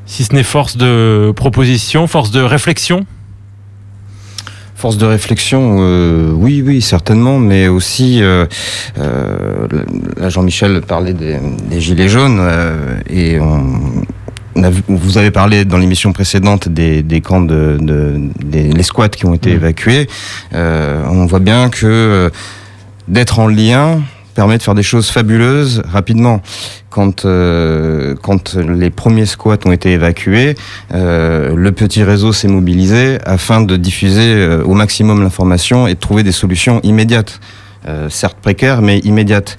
si 0.06 0.24
ce 0.24 0.34
n'est 0.34 0.44
force 0.44 0.78
de 0.78 1.32
proposition, 1.36 2.08
force 2.08 2.32
de 2.32 2.42
réflexion? 2.42 3.06
Force 4.82 4.98
de 4.98 5.06
réflexion, 5.06 5.78
euh, 5.82 6.32
oui, 6.32 6.64
oui, 6.66 6.82
certainement, 6.82 7.38
mais 7.38 7.68
aussi, 7.68 8.18
euh, 8.24 8.48
euh, 8.98 9.68
là 10.18 10.30
Jean-Michel 10.30 10.82
parlait 10.82 11.14
des, 11.14 11.40
gilets 11.80 12.10
jaunes 12.10 12.42
et 13.08 13.38
vous 14.88 15.18
avez 15.18 15.32
parlé 15.32 15.66
dans 15.66 15.78
l'émission 15.78 16.14
précédente 16.14 16.68
des, 16.70 17.22
camps 17.22 17.42
de, 17.42 17.78
des 18.44 18.72
les 18.72 18.84
squats 18.84 19.10
qui 19.10 19.26
ont 19.26 19.34
été 19.34 19.52
mmh. 19.52 19.56
évacués. 19.56 20.08
on 20.54 21.26
voit 21.26 21.40
bien 21.40 21.70
que 21.70 22.32
d'être 23.08 23.40
en 23.40 23.48
lien 23.48 24.02
permet 24.34 24.58
de 24.58 24.64
faire 24.64 24.76
des 24.76 24.84
choses 24.84 25.10
fabuleuses 25.10 25.84
rapidement 25.88 26.42
quand 26.90 27.26
euh, 27.26 28.16
quand 28.22 28.56
les 28.56 28.90
premiers 28.90 29.26
squats 29.26 29.58
ont 29.66 29.72
été 29.72 29.92
évacués, 29.92 30.56
euh, 30.94 31.56
le 31.56 31.72
petit 31.72 32.04
réseau 32.04 32.34
s'est 32.34 32.48
mobilisé 32.48 33.18
afin 33.26 33.62
de 33.62 33.78
diffuser 33.78 34.34
euh, 34.36 34.64
au 34.64 34.74
maximum 34.74 35.24
l'information 35.24 35.88
et 35.88 35.96
de 35.96 36.00
trouver 36.00 36.24
des 36.24 36.32
solutions 36.32 36.80
immédiates, 36.84 37.40
certes 38.10 38.38
précaires 38.40 38.82
mais 38.82 39.00
immédiates. 39.00 39.58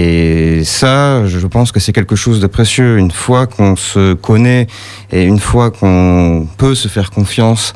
Et 0.00 0.62
ça, 0.62 1.26
je 1.26 1.44
pense 1.48 1.72
que 1.72 1.80
c'est 1.80 1.92
quelque 1.92 2.14
chose 2.14 2.38
de 2.38 2.46
précieux. 2.46 2.98
Une 2.98 3.10
fois 3.10 3.48
qu'on 3.48 3.74
se 3.74 4.14
connaît 4.14 4.68
et 5.10 5.24
une 5.24 5.40
fois 5.40 5.72
qu'on 5.72 6.46
peut 6.56 6.76
se 6.76 6.86
faire 6.86 7.10
confiance, 7.10 7.74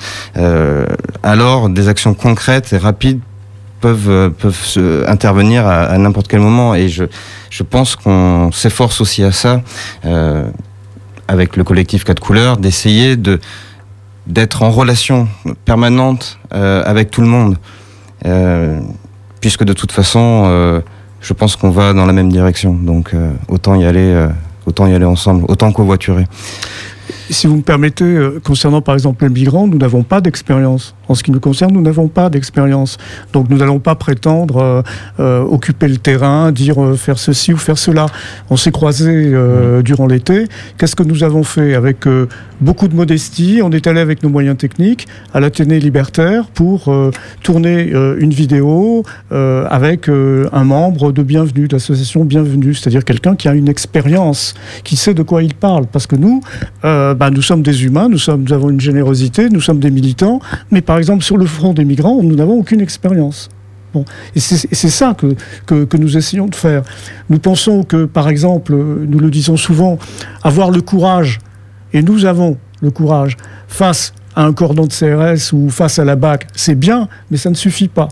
alors 1.25 1.69
des 1.69 1.89
actions 1.89 2.15
concrètes 2.15 2.73
et 2.73 2.79
rapides 2.79 3.19
peuvent 3.81 4.31
peuvent 4.39 4.65
se 4.65 5.07
intervenir 5.09 5.67
à, 5.67 5.99
n'importe 5.99 6.29
quel 6.29 6.39
moment. 6.41 6.77
Et 6.77 6.89
je 6.89 7.05
je 7.51 7.63
pense 7.63 7.97
qu'on 7.97 8.51
s'efforce 8.51 9.03
aussi 9.03 9.23
à 9.23 9.33
ça, 9.33 9.61
euh, 10.07 10.45
avec 11.29 11.57
le 11.57 11.65
collectif 11.65 12.05
4 12.05 12.19
couleurs, 12.19 12.57
d'essayer 12.57 13.17
de 13.17 13.41
d'être 14.27 14.63
en 14.63 14.71
relation 14.71 15.29
permanente 15.65 16.39
euh, 16.55 16.83
avec 16.87 17.11
tout 17.11 17.21
le 17.21 17.27
monde, 17.27 17.57
euh, 18.25 18.81
puisque 19.41 19.65
de 19.65 19.73
toute 19.73 19.93
façon, 19.93 20.83
je 21.23 21.33
pense 21.33 21.57
qu'on 21.57 21.71
va 21.71 21.95
dans 21.95 22.05
la 22.05 22.13
même 22.13 22.31
direction. 22.31 22.75
Donc 22.75 23.15
autant 23.49 23.75
y 23.75 23.85
aller, 23.85 24.29
autant 24.67 24.87
y 24.87 24.95
aller 24.95 25.05
ensemble, 25.05 25.45
autant 25.49 25.73
covoiturer. 25.73 26.27
Si 27.33 27.47
vous 27.47 27.57
me 27.57 27.63
permettez, 27.63 28.29
concernant 28.45 28.83
par 28.83 28.95
exemple 28.95 29.25
les 29.25 29.31
migrants, 29.31 29.67
nous 29.67 29.79
n'avons 29.79 30.03
pas 30.03 30.21
d'expérience. 30.21 30.95
En 31.09 31.15
ce 31.15 31.23
qui 31.23 31.31
nous 31.31 31.41
concerne, 31.41 31.73
nous 31.73 31.83
n'avons 31.83 32.09
pas 32.09 32.31
d'expérience. 32.31 32.97
Donc 33.33 33.51
nous 33.51 33.59
n'allons 33.59 33.81
pas 33.81 33.95
prétendre 33.95 34.57
euh, 34.57 34.83
euh, 35.21 35.43
occuper 35.43 35.89
le 35.89 35.99
terrain, 35.99 36.53
dire 36.53 36.83
euh, 36.83 36.95
faire 36.95 37.19
ceci 37.19 37.53
ou 37.53 37.57
faire 37.57 37.77
cela. 37.77 38.07
On 38.49 38.57
s'est 38.57 38.71
croisés 38.71 39.33
durant 39.85 40.07
l'été. 40.07 40.47
Qu'est-ce 40.79 40.97
que 40.97 41.03
nous 41.03 41.25
avons 41.25 41.43
fait 41.43 41.75
Avec 41.75 42.07
beaucoup 42.61 42.89
de 42.89 42.95
modestie, 42.95 43.61
on 43.63 43.71
est 43.71 43.87
allé 43.87 44.01
avec 44.01 44.23
nos 44.23 44.29
moyens 44.29 44.57
techniques 44.57 45.07
à 45.35 45.41
l'Athénée 45.41 45.81
libertaire 45.81 46.47
pour 46.47 46.93
tourner 47.43 47.91
une 48.19 48.31
vidéo 48.31 49.05
avec 49.31 50.09
un 50.09 50.65
membre 50.65 51.13
de 51.13 51.23
Bienvenue, 51.23 51.69
de 51.69 51.75
l'association 51.75 52.25
Bienvenue, 52.25 52.75
c'est-à-dire 52.75 53.05
quelqu'un 53.05 53.37
qui 53.37 53.49
a 53.49 53.55
une 53.55 53.69
expérience, 53.69 54.55
qui 54.85 54.97
sait 54.97 55.15
de 55.15 55.23
quoi 55.23 55.43
il 55.43 55.55
parle. 55.55 55.87
Parce 55.87 56.07
que 56.07 56.17
nous, 56.17 56.43
bah, 57.23 57.31
nous 57.31 57.41
sommes 57.41 57.63
des 57.63 57.85
humains, 57.85 58.09
nous, 58.09 58.19
sommes, 58.19 58.43
nous 58.43 58.53
avons 58.53 58.69
une 58.69 58.81
générosité, 58.81 59.49
nous 59.49 59.61
sommes 59.61 59.79
des 59.79 59.93
militants, 59.93 60.41
mais 60.73 60.81
par 60.81 60.99
exemple, 60.99 61.23
sur 61.23 61.37
le 61.37 61.47
front 61.47 61.73
des 61.73 61.85
migrants, 61.85 62.21
nous 62.21 62.35
n'avons 62.35 62.55
aucune 62.55 62.81
expérience. 62.81 63.49
Bon. 63.95 64.05
Et 64.35 64.41
c'est 64.41 64.89
ça 64.89 65.15
que, 65.15 65.37
que, 65.85 65.97
nous 65.97 66.17
essayons 66.17 66.49
de 66.49 66.57
faire. 66.57 66.83
Nous 67.31 67.39
pensons 67.39 67.85
que, 67.85 68.07
par 68.07 68.29
exemple, 68.29 68.75
nous 68.75 69.21
le 69.21 69.31
disons 69.31 69.57
souvent, 69.57 70.01
avoir 70.43 70.73
le 70.73 70.81
courage, 70.81 71.39
et 71.93 72.03
nous 72.03 72.25
avons 72.25 72.59
le 72.81 72.91
courage, 72.91 73.37
face 73.69 74.15
à 74.35 74.45
un 74.45 74.53
cordon 74.53 74.89
de 74.89 74.93
CRS 74.93 75.53
ou 75.53 75.71
face 75.71 76.01
à 76.01 76.05
la 76.05 76.17
BAC, 76.17 76.49
c'est 76.57 76.75
bien, 76.75 77.07
mais 77.31 77.37
ça 77.37 77.51
ne 77.51 77.55
suffit 77.55 77.87
pas. 77.87 78.09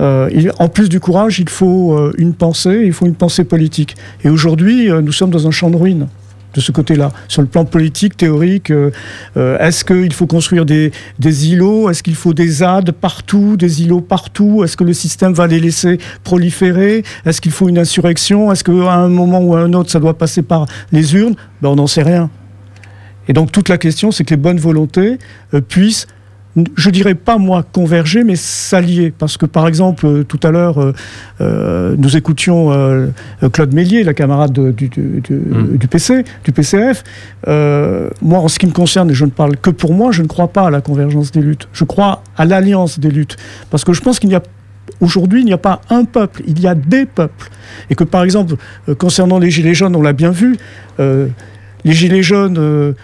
Euh, 0.00 0.28
en 0.58 0.68
plus 0.68 0.90
du 0.90 1.00
courage, 1.00 1.38
il 1.38 1.48
faut 1.48 1.96
euh, 1.96 2.12
une 2.18 2.34
pensée, 2.34 2.82
il 2.84 2.92
faut 2.92 3.06
une 3.06 3.14
pensée 3.14 3.44
politique. 3.44 3.96
Et 4.24 4.28
aujourd'hui, 4.28 4.90
euh, 4.90 5.00
nous 5.00 5.12
sommes 5.12 5.30
dans 5.30 5.46
un 5.46 5.50
champ 5.52 5.70
de 5.70 5.76
ruines 5.76 6.08
de 6.54 6.60
ce 6.60 6.72
côté-là. 6.72 7.12
Sur 7.28 7.42
le 7.42 7.48
plan 7.48 7.64
politique, 7.64 8.16
théorique, 8.16 8.70
euh, 8.70 8.90
euh, 9.36 9.58
est-ce 9.58 9.84
qu'il 9.84 10.12
faut 10.12 10.26
construire 10.26 10.64
des, 10.64 10.92
îlots? 11.22 11.90
Est-ce 11.90 12.02
qu'il 12.02 12.14
faut 12.14 12.34
des 12.34 12.48
ZAD 12.48 12.92
partout, 12.92 13.56
des 13.56 13.82
îlots 13.82 14.00
partout? 14.00 14.62
Est-ce 14.64 14.76
que 14.76 14.84
le 14.84 14.92
système 14.92 15.32
va 15.32 15.46
les 15.46 15.60
laisser 15.60 15.98
proliférer? 16.24 17.04
Est-ce 17.24 17.40
qu'il 17.40 17.52
faut 17.52 17.68
une 17.68 17.78
insurrection? 17.78 18.52
Est-ce 18.52 18.64
qu'à 18.64 18.92
un 18.92 19.08
moment 19.08 19.40
ou 19.40 19.54
à 19.54 19.60
un 19.60 19.72
autre, 19.72 19.90
ça 19.90 20.00
doit 20.00 20.16
passer 20.16 20.42
par 20.42 20.66
les 20.90 21.14
urnes? 21.14 21.34
Ben, 21.60 21.70
On 21.70 21.76
n'en 21.76 21.86
sait 21.86 22.02
rien. 22.02 22.30
Et 23.28 23.32
donc 23.32 23.52
toute 23.52 23.68
la 23.68 23.78
question, 23.78 24.10
c'est 24.10 24.24
que 24.24 24.30
les 24.30 24.36
bonnes 24.36 24.58
volontés 24.58 25.18
euh, 25.54 25.60
puissent 25.60 26.06
je 26.76 26.90
dirais 26.90 27.14
pas 27.14 27.38
moi 27.38 27.64
converger, 27.72 28.24
mais 28.24 28.36
s'allier. 28.36 29.12
Parce 29.16 29.36
que 29.36 29.46
par 29.46 29.66
exemple, 29.66 30.06
euh, 30.06 30.22
tout 30.22 30.40
à 30.42 30.50
l'heure, 30.50 30.78
euh, 30.78 30.92
euh, 31.40 31.94
nous 31.96 32.16
écoutions 32.16 32.70
Claude 33.52 33.72
Mélier, 33.72 34.04
la 34.04 34.14
camarade 34.14 34.52
du, 34.52 34.90
mm. 34.96 35.76
du, 35.76 35.88
PC, 35.88 36.24
du 36.44 36.52
PCF. 36.52 37.04
moi, 37.46 38.38
en 38.38 38.48
ce 38.48 38.58
qui 38.58 38.66
me 38.66 38.72
concerne, 38.72 39.10
et 39.10 39.14
je 39.14 39.24
ne 39.24 39.30
parle 39.30 39.56
que 39.56 39.70
pour 39.70 39.94
moi, 39.94 40.12
je 40.12 40.22
ne 40.22 40.28
crois 40.28 40.48
pas 40.48 40.66
à 40.66 40.70
la 40.70 40.80
convergence 40.80 41.32
des 41.32 41.40
luttes. 41.40 41.68
Je 41.72 41.84
crois 41.84 42.22
à 42.36 42.44
l'alliance 42.44 42.98
des 42.98 43.10
luttes. 43.10 43.36
Parce 43.70 43.84
que 43.84 43.92
je 43.92 44.00
pense 44.00 44.18
qu'il 44.18 44.28
n'y 44.28 44.36
a 44.36 44.42
Aujourd'hui, 45.00 45.40
il 45.40 45.46
n'y 45.46 45.52
a 45.52 45.58
pas 45.58 45.80
un 45.90 46.04
peuple, 46.04 46.42
il 46.46 46.60
y 46.60 46.66
a 46.68 46.76
des 46.76 47.06
peuples. 47.06 47.50
Et 47.90 47.96
que, 47.96 48.04
par 48.04 48.22
exemple, 48.22 48.54
concernant 48.98 49.40
les 49.40 49.50
Gilets 49.50 49.74
jaunes, 49.74 49.96
on 49.96 50.02
l'a 50.02 50.12
bien 50.12 50.30
vu, 50.30 50.56
les 50.98 51.92
Gilets 51.92 52.22
jaunes 52.22 52.94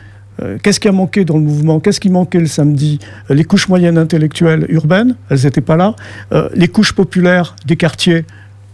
qu'est-ce 0.62 0.80
qui 0.80 0.88
a 0.88 0.92
manqué 0.92 1.24
dans 1.24 1.36
le 1.36 1.42
mouvement? 1.42 1.80
Qu'est-ce 1.80 2.00
qui 2.00 2.10
manquait 2.10 2.40
le 2.40 2.46
samedi? 2.46 2.98
Euh, 3.30 3.34
Les 3.34 3.44
couches 3.44 3.68
moyennes 3.68 3.98
intellectuelles 3.98 4.66
urbaines, 4.68 5.16
elles 5.30 5.44
n'étaient 5.44 5.60
pas 5.60 5.76
là. 5.76 5.94
Euh, 6.32 6.48
les 6.54 6.68
couches 6.68 6.92
populaires 6.92 7.56
des 7.66 7.76
quartiers, 7.76 8.24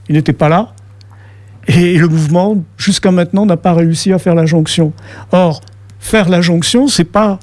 ils 0.08 0.14
n'étaient 0.14 0.32
pas 0.32 0.48
là. 0.48 0.72
Et 1.66 1.96
le 1.96 2.08
mouvement, 2.08 2.62
jusqu'à 2.76 3.10
maintenant, 3.10 3.46
n'a 3.46 3.56
pas 3.56 3.72
réussi 3.72 4.12
à 4.12 4.18
faire 4.18 4.34
la 4.34 4.46
jonction. 4.46 4.92
Or, 5.32 5.60
faire 5.98 6.28
la 6.28 6.42
jonction, 6.42 6.88
c'est 6.88 7.04
pas 7.04 7.38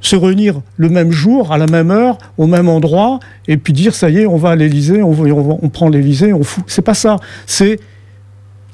se 0.00 0.16
réunir 0.16 0.60
le 0.76 0.88
même 0.88 1.10
jour, 1.10 1.52
à 1.52 1.58
la 1.58 1.66
même 1.66 1.90
heure, 1.90 2.18
au 2.36 2.46
même 2.46 2.68
endroit, 2.68 3.18
et 3.46 3.56
puis 3.56 3.72
dire 3.72 3.94
ça 3.94 4.10
y 4.10 4.18
est, 4.18 4.26
on 4.26 4.36
va 4.36 4.50
à 4.50 4.56
l'Élysée, 4.56 5.02
on, 5.02 5.68
prend 5.68 5.88
l'Élysée, 5.88 6.32
on 6.32 6.42
fout. 6.42 6.64
C'est 6.66 6.82
pas 6.82 6.94
ça. 6.94 7.16
C'est 7.46 7.80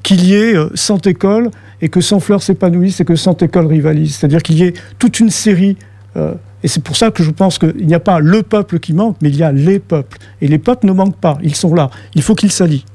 qu'il 0.03 0.23
y 0.23 0.35
ait 0.35 0.55
100 0.75 1.07
écoles 1.07 1.49
et 1.81 1.89
que 1.89 2.01
sans 2.01 2.19
fleurs 2.19 2.41
s'épanouissent 2.41 2.99
et 2.99 3.05
que 3.05 3.15
sans 3.15 3.35
école 3.41 3.67
rivalise. 3.67 4.15
C'est-à-dire 4.15 4.41
qu'il 4.41 4.57
y 4.57 4.63
ait 4.63 4.73
toute 4.99 5.19
une 5.19 5.29
série. 5.29 5.77
Euh, 6.15 6.33
et 6.63 6.67
c'est 6.67 6.83
pour 6.83 6.95
ça 6.95 7.11
que 7.11 7.23
je 7.23 7.31
pense 7.31 7.59
qu'il 7.59 7.85
n'y 7.85 7.93
a 7.93 7.99
pas 7.99 8.19
le 8.19 8.41
peuple 8.41 8.79
qui 8.79 8.93
manque, 8.93 9.17
mais 9.21 9.29
il 9.29 9.35
y 9.35 9.43
a 9.43 9.51
les 9.51 9.79
peuples. 9.79 10.17
Et 10.41 10.47
les 10.47 10.57
peuples 10.57 10.87
ne 10.87 10.93
manquent 10.93 11.19
pas, 11.19 11.37
ils 11.43 11.55
sont 11.55 11.73
là. 11.73 11.89
Il 12.15 12.21
faut 12.21 12.35
qu'ils 12.35 12.51
s'allient. 12.51 12.85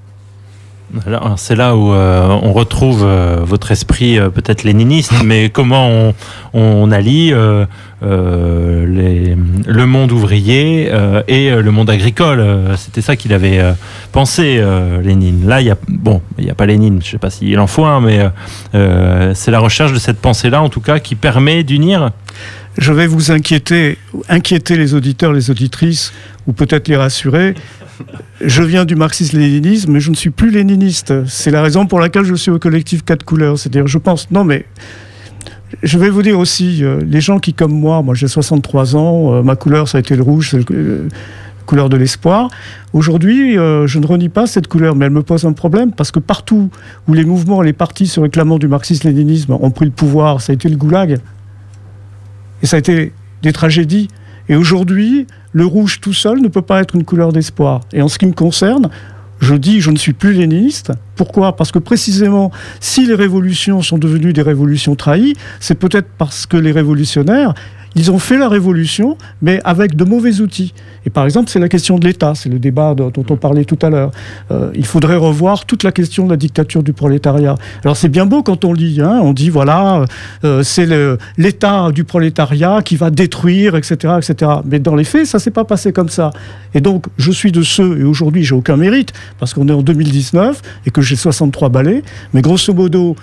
C'est 1.36 1.56
là 1.56 1.76
où 1.76 1.92
euh, 1.92 2.26
on 2.42 2.52
retrouve 2.52 3.04
euh, 3.04 3.38
votre 3.42 3.70
esprit 3.70 4.18
peut-être 4.34 4.64
léniniste, 4.64 5.12
mais 5.24 5.50
comment 5.50 5.88
on, 5.88 6.14
on 6.52 6.90
allie 6.90 7.32
euh, 8.02 8.86
les, 8.86 9.36
le 9.66 9.86
monde 9.86 10.10
ouvrier 10.10 10.88
euh, 10.90 11.22
et 11.28 11.50
euh, 11.50 11.60
le 11.60 11.70
monde 11.70 11.90
agricole. 11.90 12.42
C'était 12.78 13.02
ça 13.02 13.14
qu'il 13.14 13.34
avait 13.34 13.60
pensé, 14.12 14.62
Lénine. 15.02 15.46
Là, 15.46 15.60
il 15.60 15.66
y 15.66 15.70
a 15.70 15.76
bon, 15.88 16.22
il 16.38 16.44
n'y 16.44 16.50
a 16.50 16.54
pas 16.54 16.66
Lénine. 16.66 17.00
Je 17.04 17.10
sais 17.10 17.18
pas 17.18 17.30
s'il 17.30 17.58
en 17.58 17.66
faut 17.66 17.84
un, 17.84 18.00
mais 18.00 18.20
c'est 19.34 19.50
la 19.50 19.58
recherche 19.58 19.92
de 19.92 19.98
cette 19.98 20.18
pensée-là, 20.18 20.62
en 20.62 20.68
tout 20.68 20.80
cas, 20.80 20.98
qui 20.98 21.14
permet 21.14 21.62
d'unir. 21.62 22.10
Je 22.78 22.92
vais 22.92 23.06
vous 23.06 23.30
inquiéter, 23.30 23.98
inquiéter 24.28 24.76
les 24.76 24.94
auditeurs, 24.94 25.32
les 25.32 25.50
auditrices, 25.50 26.12
ou 26.46 26.52
peut-être 26.52 26.88
les 26.88 26.96
rassurer. 26.96 27.54
Je 28.40 28.62
viens 28.62 28.84
du 28.84 28.96
marxisme-léninisme, 28.96 29.92
mais 29.92 30.00
je 30.00 30.10
ne 30.10 30.16
suis 30.16 30.30
plus 30.30 30.50
léniniste. 30.50 31.26
C'est 31.26 31.50
la 31.50 31.62
raison 31.62 31.86
pour 31.86 32.00
laquelle 32.00 32.24
je 32.24 32.34
suis 32.34 32.50
au 32.50 32.58
collectif 32.58 33.04
4 33.04 33.24
couleurs. 33.24 33.58
C'est-à-dire, 33.58 33.86
je 33.86 33.98
pense, 33.98 34.30
non 34.30 34.44
mais 34.44 34.66
je 35.82 35.98
vais 35.98 36.10
vous 36.10 36.22
dire 36.22 36.38
aussi, 36.38 36.84
euh, 36.84 37.00
les 37.06 37.20
gens 37.20 37.38
qui, 37.38 37.54
comme 37.54 37.72
moi, 37.72 38.02
moi 38.02 38.14
j'ai 38.14 38.28
63 38.28 38.96
ans, 38.96 39.34
euh, 39.34 39.42
ma 39.42 39.56
couleur 39.56 39.88
ça 39.88 39.98
a 39.98 40.00
été 40.00 40.16
le 40.16 40.22
rouge, 40.22 40.50
c'est 40.50 40.58
la 40.58 40.76
euh, 40.76 41.08
couleur 41.66 41.88
de 41.88 41.96
l'espoir. 41.96 42.50
Aujourd'hui, 42.92 43.54
je 43.54 43.98
ne 44.00 44.06
renie 44.06 44.28
pas 44.28 44.48
cette 44.48 44.66
couleur, 44.66 44.96
mais 44.96 45.06
elle 45.06 45.12
me 45.12 45.22
pose 45.22 45.44
un 45.44 45.52
problème 45.52 45.92
parce 45.92 46.10
que 46.10 46.18
partout 46.18 46.68
où 47.06 47.14
les 47.14 47.24
mouvements, 47.24 47.62
les 47.62 47.72
partis 47.72 48.08
se 48.08 48.18
réclamant 48.18 48.58
du 48.58 48.66
marxisme-léninisme 48.66 49.52
ont 49.52 49.70
pris 49.70 49.84
le 49.84 49.92
pouvoir, 49.92 50.40
ça 50.40 50.50
a 50.50 50.54
été 50.54 50.68
le 50.68 50.76
goulag. 50.76 51.18
Et 52.62 52.66
ça 52.66 52.74
a 52.74 52.78
été 52.80 53.12
des 53.42 53.52
tragédies. 53.52 54.08
Et 54.50 54.56
aujourd'hui, 54.56 55.28
le 55.52 55.64
rouge 55.64 56.00
tout 56.00 56.12
seul 56.12 56.40
ne 56.40 56.48
peut 56.48 56.60
pas 56.60 56.82
être 56.82 56.96
une 56.96 57.04
couleur 57.04 57.32
d'espoir. 57.32 57.82
Et 57.92 58.02
en 58.02 58.08
ce 58.08 58.18
qui 58.18 58.26
me 58.26 58.32
concerne, 58.32 58.90
je 59.38 59.54
dis 59.54 59.80
je 59.80 59.92
ne 59.92 59.96
suis 59.96 60.12
plus 60.12 60.32
léniniste. 60.32 60.90
Pourquoi? 61.14 61.54
Parce 61.54 61.70
que 61.70 61.78
précisément, 61.78 62.50
si 62.80 63.06
les 63.06 63.14
révolutions 63.14 63.80
sont 63.80 63.96
devenues 63.96 64.32
des 64.32 64.42
révolutions 64.42 64.96
trahies, 64.96 65.34
c'est 65.60 65.76
peut-être 65.76 66.08
parce 66.18 66.46
que 66.46 66.56
les 66.56 66.72
révolutionnaires 66.72 67.54
ils 67.96 68.10
ont 68.10 68.18
fait 68.18 68.38
la 68.38 68.48
révolution, 68.48 69.16
mais 69.42 69.60
avec 69.64 69.96
de 69.96 70.04
mauvais 70.04 70.40
outils. 70.40 70.72
Et 71.06 71.10
par 71.10 71.24
exemple, 71.24 71.50
c'est 71.50 71.58
la 71.58 71.68
question 71.68 71.98
de 71.98 72.06
l'État, 72.06 72.34
c'est 72.34 72.48
le 72.48 72.58
débat 72.58 72.94
dont 72.94 73.24
on 73.28 73.36
parlait 73.36 73.64
tout 73.64 73.78
à 73.82 73.90
l'heure. 73.90 74.10
Euh, 74.50 74.70
il 74.74 74.86
faudrait 74.86 75.16
revoir 75.16 75.64
toute 75.64 75.82
la 75.82 75.92
question 75.92 76.26
de 76.26 76.30
la 76.30 76.36
dictature 76.36 76.82
du 76.82 76.92
prolétariat. 76.92 77.56
Alors 77.84 77.96
c'est 77.96 78.08
bien 78.08 78.26
beau 78.26 78.42
quand 78.42 78.64
on 78.64 78.72
lit, 78.72 79.00
hein, 79.00 79.20
on 79.22 79.32
dit 79.32 79.50
voilà, 79.50 80.04
euh, 80.44 80.62
c'est 80.62 80.86
l'État 81.36 81.90
du 81.92 82.04
prolétariat 82.04 82.82
qui 82.82 82.96
va 82.96 83.10
détruire, 83.10 83.76
etc., 83.76 84.14
etc. 84.18 84.50
Mais 84.64 84.78
dans 84.78 84.94
les 84.94 85.04
faits, 85.04 85.26
ça 85.26 85.38
s'est 85.38 85.50
pas 85.50 85.64
passé 85.64 85.92
comme 85.92 86.08
ça. 86.08 86.30
Et 86.74 86.80
donc, 86.80 87.06
je 87.16 87.32
suis 87.32 87.52
de 87.52 87.62
ceux, 87.62 88.00
et 88.00 88.04
aujourd'hui 88.04 88.44
j'ai 88.44 88.54
aucun 88.54 88.76
mérite, 88.76 89.12
parce 89.38 89.54
qu'on 89.54 89.68
est 89.68 89.72
en 89.72 89.82
2019 89.82 90.62
et 90.86 90.90
que 90.90 91.00
j'ai 91.00 91.16
63 91.16 91.68
balais, 91.68 92.02
mais 92.34 92.42
grosso 92.42 92.72
modo, 92.72 93.16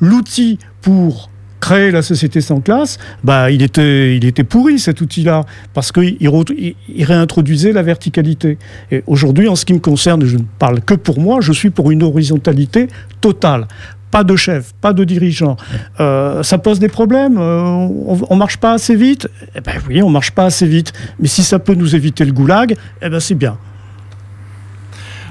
l'outil 0.00 0.58
pour 0.82 1.30
créer 1.60 1.90
la 1.90 2.02
société 2.02 2.40
sans 2.40 2.60
classe, 2.60 2.98
bah, 3.22 3.50
il, 3.50 3.62
était, 3.62 4.44
pourri 4.44 4.78
cet 4.78 5.00
outil-là, 5.00 5.44
parce 5.74 5.92
qu'il 5.92 6.16
il, 6.20 7.04
réintroduisait 7.04 7.72
la 7.72 7.82
verticalité. 7.82 8.58
Et 8.90 9.02
aujourd'hui, 9.06 9.48
en 9.48 9.56
ce 9.56 9.64
qui 9.64 9.74
me 9.74 9.78
concerne, 9.78 10.24
je 10.24 10.36
ne 10.36 10.44
parle 10.58 10.80
que 10.80 10.94
pour 10.94 11.20
moi, 11.20 11.40
je 11.40 11.52
suis 11.52 11.70
pour 11.70 11.90
une 11.90 12.02
horizontalité 12.02 12.88
totale 13.20 13.66
pas 14.10 14.24
de 14.24 14.34
chef, 14.34 14.72
pas 14.80 14.92
de 14.92 15.04
dirigeant. 15.04 15.56
Euh, 16.00 16.42
ça 16.42 16.58
pose 16.58 16.80
des 16.80 16.88
problèmes. 16.88 17.38
Euh, 17.38 17.62
on, 17.62 18.18
on, 18.28 18.34
marche 18.34 18.56
pas 18.56 18.72
assez 18.72 18.96
vite? 18.96 19.28
Eh 19.54 19.60
ben 19.60 19.74
oui, 19.88 20.02
on 20.02 20.10
marche 20.10 20.32
pas 20.32 20.46
assez 20.46 20.66
vite. 20.66 20.92
Mais 21.20 21.28
si 21.28 21.44
ça 21.44 21.60
peut 21.60 21.74
nous 21.74 21.94
éviter 21.94 22.24
le 22.24 22.32
goulag, 22.32 22.74
eh 23.02 23.08
ben 23.08 23.20
c'est 23.20 23.36
bien. 23.36 23.56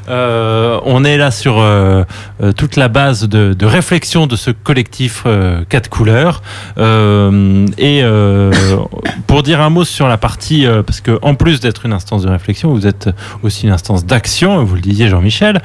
Euh, 0.10 0.80
on 0.86 1.04
est 1.04 1.18
là 1.18 1.32
sur 1.32 1.60
euh, 1.60 2.04
euh, 2.42 2.52
toute 2.52 2.76
la 2.76 2.88
base 2.88 3.28
de, 3.28 3.66
réflexion 3.66 4.26
de 4.26 4.36
ce 4.36 4.52
collectif 4.52 5.26
quatre 5.70 5.90
couleurs. 5.90 6.42
et 6.78 8.04
pour 9.28 9.44
dire 9.44 9.62
un 9.62 9.70
mot 9.70 9.84
sur 9.84 10.08
la 10.08 10.18
partie, 10.18 10.66
parce 10.86 11.02
que 11.02 11.20
en 11.22 11.36
plus 11.36 11.60
d'être 11.60 11.86
une 11.86 11.94
instance 11.94 12.24
de 12.24 12.30
réflexion, 12.30 12.74
vous 12.74 12.88
êtes 12.88 13.10
aussi 13.44 13.68
une 13.68 13.74
instance 13.74 14.06
d'action, 14.06 14.64
vous 14.64 14.76
le 14.76 14.82
disiez 14.82 15.08
Jean-Michel. 15.08 15.62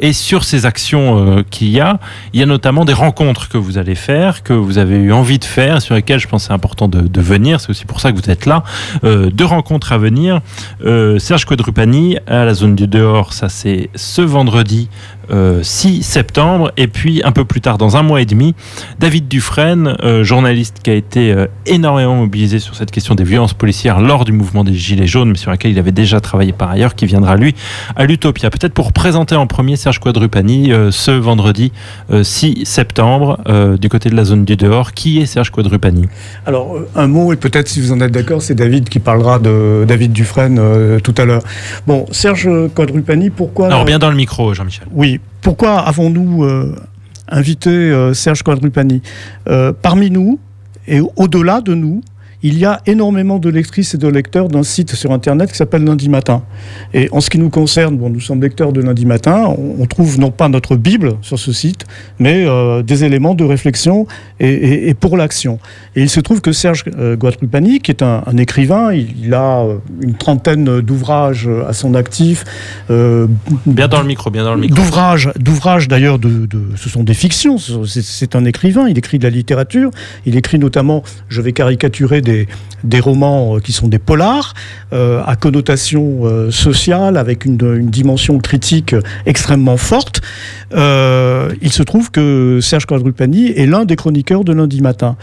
et 0.00 0.12
sur 0.12 0.44
ces 0.44 0.66
actions 0.66 1.42
qu'il 1.50 1.68
y 1.68 1.80
a, 1.80 1.98
il 2.32 2.40
y 2.40 2.42
a 2.42 2.46
notamment 2.46 2.84
des 2.84 2.92
rencontres 2.92 3.48
que 3.48 3.56
vous 3.56 3.78
allez 3.78 3.94
faire, 3.94 4.42
que 4.42 4.52
vous 4.52 4.78
avez 4.78 4.96
eu 4.96 5.12
envie 5.12 5.38
de 5.38 5.44
faire, 5.44 5.80
sur 5.80 5.94
lesquelles 5.94 6.20
je 6.20 6.28
pense 6.28 6.44
c'est 6.44 6.52
important 6.52 6.88
de, 6.88 7.00
de 7.00 7.20
venir. 7.20 7.60
C'est 7.60 7.70
aussi 7.70 7.86
pour 7.86 8.00
ça 8.00 8.12
que 8.12 8.16
vous 8.16 8.30
êtes 8.30 8.44
là. 8.46 8.62
deux 9.02 9.46
rencontres 9.46 9.92
à 9.92 9.98
venir. 9.98 10.40
Serge 11.18 11.46
Quadrupani 11.46 12.18
à 12.26 12.44
la 12.44 12.52
zone 12.52 12.74
du 12.74 12.86
dehors, 12.86 13.32
ça 13.32 13.48
c'est 13.48 13.61
ce 13.94 14.22
vendredi 14.22 14.88
6 15.28 15.32
euh, 15.32 16.02
septembre. 16.02 16.72
Et 16.76 16.88
puis 16.88 17.22
un 17.24 17.32
peu 17.32 17.44
plus 17.44 17.60
tard, 17.60 17.78
dans 17.78 17.96
un 17.96 18.02
mois 18.02 18.20
et 18.20 18.26
demi, 18.26 18.54
David 18.98 19.28
Dufresne, 19.28 19.96
euh, 20.02 20.24
journaliste 20.24 20.80
qui 20.82 20.90
a 20.90 20.94
été 20.94 21.32
euh, 21.32 21.46
énormément 21.66 22.16
mobilisé 22.16 22.58
sur 22.58 22.74
cette 22.74 22.90
question 22.90 23.14
des 23.14 23.24
violences 23.24 23.54
policières 23.54 24.00
lors 24.00 24.24
du 24.24 24.32
mouvement 24.32 24.64
des 24.64 24.74
Gilets 24.74 25.06
jaunes, 25.06 25.30
mais 25.30 25.38
sur 25.38 25.50
laquelle 25.50 25.72
il 25.72 25.78
avait 25.78 25.92
déjà 25.92 26.20
travaillé 26.20 26.52
par 26.52 26.70
ailleurs, 26.70 26.94
qui 26.94 27.06
viendra 27.06 27.36
lui 27.36 27.54
à 27.96 28.04
l'Utopia. 28.04 28.50
Peut-être 28.50 28.74
pour 28.74 28.92
présenter 28.92 29.34
en 29.34 29.46
premier 29.46 29.76
Serge 29.76 29.98
Quadrupani 29.98 30.72
ce 30.90 31.10
vendredi 31.10 31.72
6 32.22 32.64
septembre 32.64 33.38
du 33.78 33.88
côté 33.88 34.10
de 34.10 34.16
la 34.16 34.24
zone 34.24 34.44
du 34.44 34.56
dehors. 34.56 34.92
Qui 34.92 35.20
est 35.20 35.26
Serge 35.26 35.50
Quadrupani? 35.50 36.08
Alors 36.46 36.76
un 36.94 37.06
mot, 37.06 37.32
et 37.32 37.36
peut-être 37.36 37.68
si 37.68 37.80
vous 37.80 37.92
en 37.92 38.00
êtes 38.00 38.12
d'accord, 38.12 38.42
c'est 38.42 38.54
David 38.54 38.88
qui 38.88 38.98
parlera 38.98 39.38
de 39.38 39.84
David 39.86 40.12
Dufresne 40.12 40.60
tout 41.02 41.14
à 41.16 41.24
l'heure. 41.24 41.42
Bon, 41.86 42.06
Serge 42.10 42.48
Quadrupani, 42.74 43.30
pourquoi 43.30 43.66
Alors 43.66 43.84
bien 43.84 43.98
dans 43.98 44.10
le 44.10 44.16
micro, 44.16 44.54
Jean-Michel. 44.54 44.86
Oui, 44.92 45.11
pourquoi 45.40 45.80
avons-nous 45.80 46.44
euh, 46.44 46.74
invité 47.28 47.70
euh, 47.70 48.14
Serge 48.14 48.42
Quadrupani? 48.42 49.02
Euh, 49.48 49.72
Parmi 49.72 50.10
nous, 50.10 50.38
et 50.86 51.00
au-delà 51.16 51.60
de 51.60 51.74
nous, 51.74 52.02
il 52.42 52.58
y 52.58 52.64
a 52.64 52.80
énormément 52.86 53.38
de 53.38 53.48
lectrices 53.48 53.94
et 53.94 53.98
de 53.98 54.08
lecteurs 54.08 54.48
d'un 54.48 54.62
site 54.62 54.94
sur 54.94 55.12
Internet 55.12 55.50
qui 55.50 55.56
s'appelle 55.56 55.84
Lundi 55.84 56.08
Matin. 56.08 56.42
Et 56.92 57.08
en 57.12 57.20
ce 57.20 57.30
qui 57.30 57.38
nous 57.38 57.50
concerne, 57.50 57.96
bon, 57.96 58.10
nous 58.10 58.20
sommes 58.20 58.42
lecteurs 58.42 58.72
de 58.72 58.80
Lundi 58.80 59.06
Matin, 59.06 59.54
on, 59.78 59.86
trouve 59.86 60.18
non 60.18 60.30
pas 60.30 60.48
notre 60.48 60.76
Bible 60.76 61.14
sur 61.20 61.38
ce 61.38 61.52
site, 61.52 61.84
mais 62.18 62.44
euh, 62.46 62.82
des 62.82 63.04
éléments 63.04 63.34
de 63.34 63.44
réflexion 63.44 64.06
et, 64.40 64.94
pour 64.94 65.16
l'action. 65.16 65.58
Et 65.96 66.02
il 66.02 66.08
se 66.08 66.20
trouve 66.20 66.40
que 66.40 66.52
Serge 66.52 66.84
euh, 66.98 67.16
Guadrupani, 67.16 67.80
qui 67.80 67.90
est 67.90 68.02
un, 68.02 68.36
écrivain, 68.38 68.92
il, 68.92 69.34
a 69.34 69.60
euh, 69.60 69.78
une 70.00 70.14
trentaine 70.14 70.80
d'ouvrages 70.80 71.48
à 71.68 71.72
son 71.72 71.94
actif. 71.94 72.44
bien 72.88 73.88
dans 73.88 74.00
le 74.00 74.06
micro, 74.06 74.30
bien 74.30 74.44
dans 74.44 74.54
le 74.54 74.60
micro. 74.60 74.76
D'ouvrages, 74.76 75.30
d'ouvrages 75.38 75.88
d'ailleurs, 75.88 76.18
de, 76.18 76.48
ce 76.76 76.88
sont 76.88 77.04
des 77.04 77.14
fictions. 77.14 77.56
C'est 77.58 78.34
un 78.34 78.44
écrivain, 78.44 78.88
il 78.88 78.98
écrit 78.98 79.18
de 79.18 79.24
la 79.24 79.30
littérature. 79.30 79.90
Il 80.26 80.36
écrit 80.36 80.58
notamment, 80.58 81.02
je 81.28 81.40
vais 81.40 81.52
caricaturer 81.52 82.20
des 82.20 82.31
des, 82.84 83.00
romans 83.00 83.56
euh, 83.56 83.60
qui 83.60 83.72
sont 83.72 83.88
des 83.88 83.98
polars, 83.98 84.54
euh, 84.92 85.22
à 85.24 85.36
connotation 85.36 86.20
euh, 86.24 86.50
sociale, 86.50 87.16
avec 87.16 87.44
une, 87.44 87.56
dimension 87.90 88.38
critique 88.38 88.94
extrêmement 89.26 89.76
forte. 89.76 90.20
il 90.72 91.72
se 91.72 91.82
trouve 91.82 92.10
que 92.10 92.58
Serge 92.62 92.86
Quadrupani 92.86 93.50
est 93.50 93.66
l'un 93.66 93.84
des 93.84 93.96
chroniqueurs 93.96 94.44
de 94.44 94.52
lundi 94.52 94.80
matin. 94.80 95.16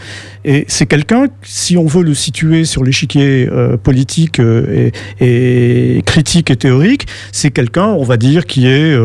Et 0.44 0.64
c'est 0.68 0.86
quelqu'un, 0.86 1.26
si 1.42 1.76
on 1.76 1.86
veut 1.86 2.02
le 2.02 2.14
situer 2.14 2.64
sur 2.64 2.84
l'échiquier 2.84 3.48
politique 3.82 4.38
et, 4.40 4.92
et, 5.20 6.02
critique 6.06 6.50
et 6.50 6.56
théorique, 6.56 7.06
c'est 7.32 7.50
quelqu'un, 7.50 7.86
on 7.86 8.04
va 8.04 8.16
dire, 8.16 8.46
qui 8.46 8.66
est 8.66 8.96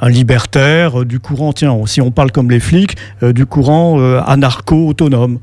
un 0.00 0.08
libertaire 0.08 1.00
euh, 1.00 1.04
du 1.04 1.20
courant, 1.20 1.52
tiens, 1.52 1.76
si 1.86 2.00
on 2.00 2.10
parle 2.10 2.32
comme 2.32 2.50
les 2.50 2.60
flics, 2.60 2.96
euh, 3.22 3.32
du 3.32 3.46
courant 3.46 4.00
euh, 4.00 4.20
anarcho-autonome. 4.26 5.38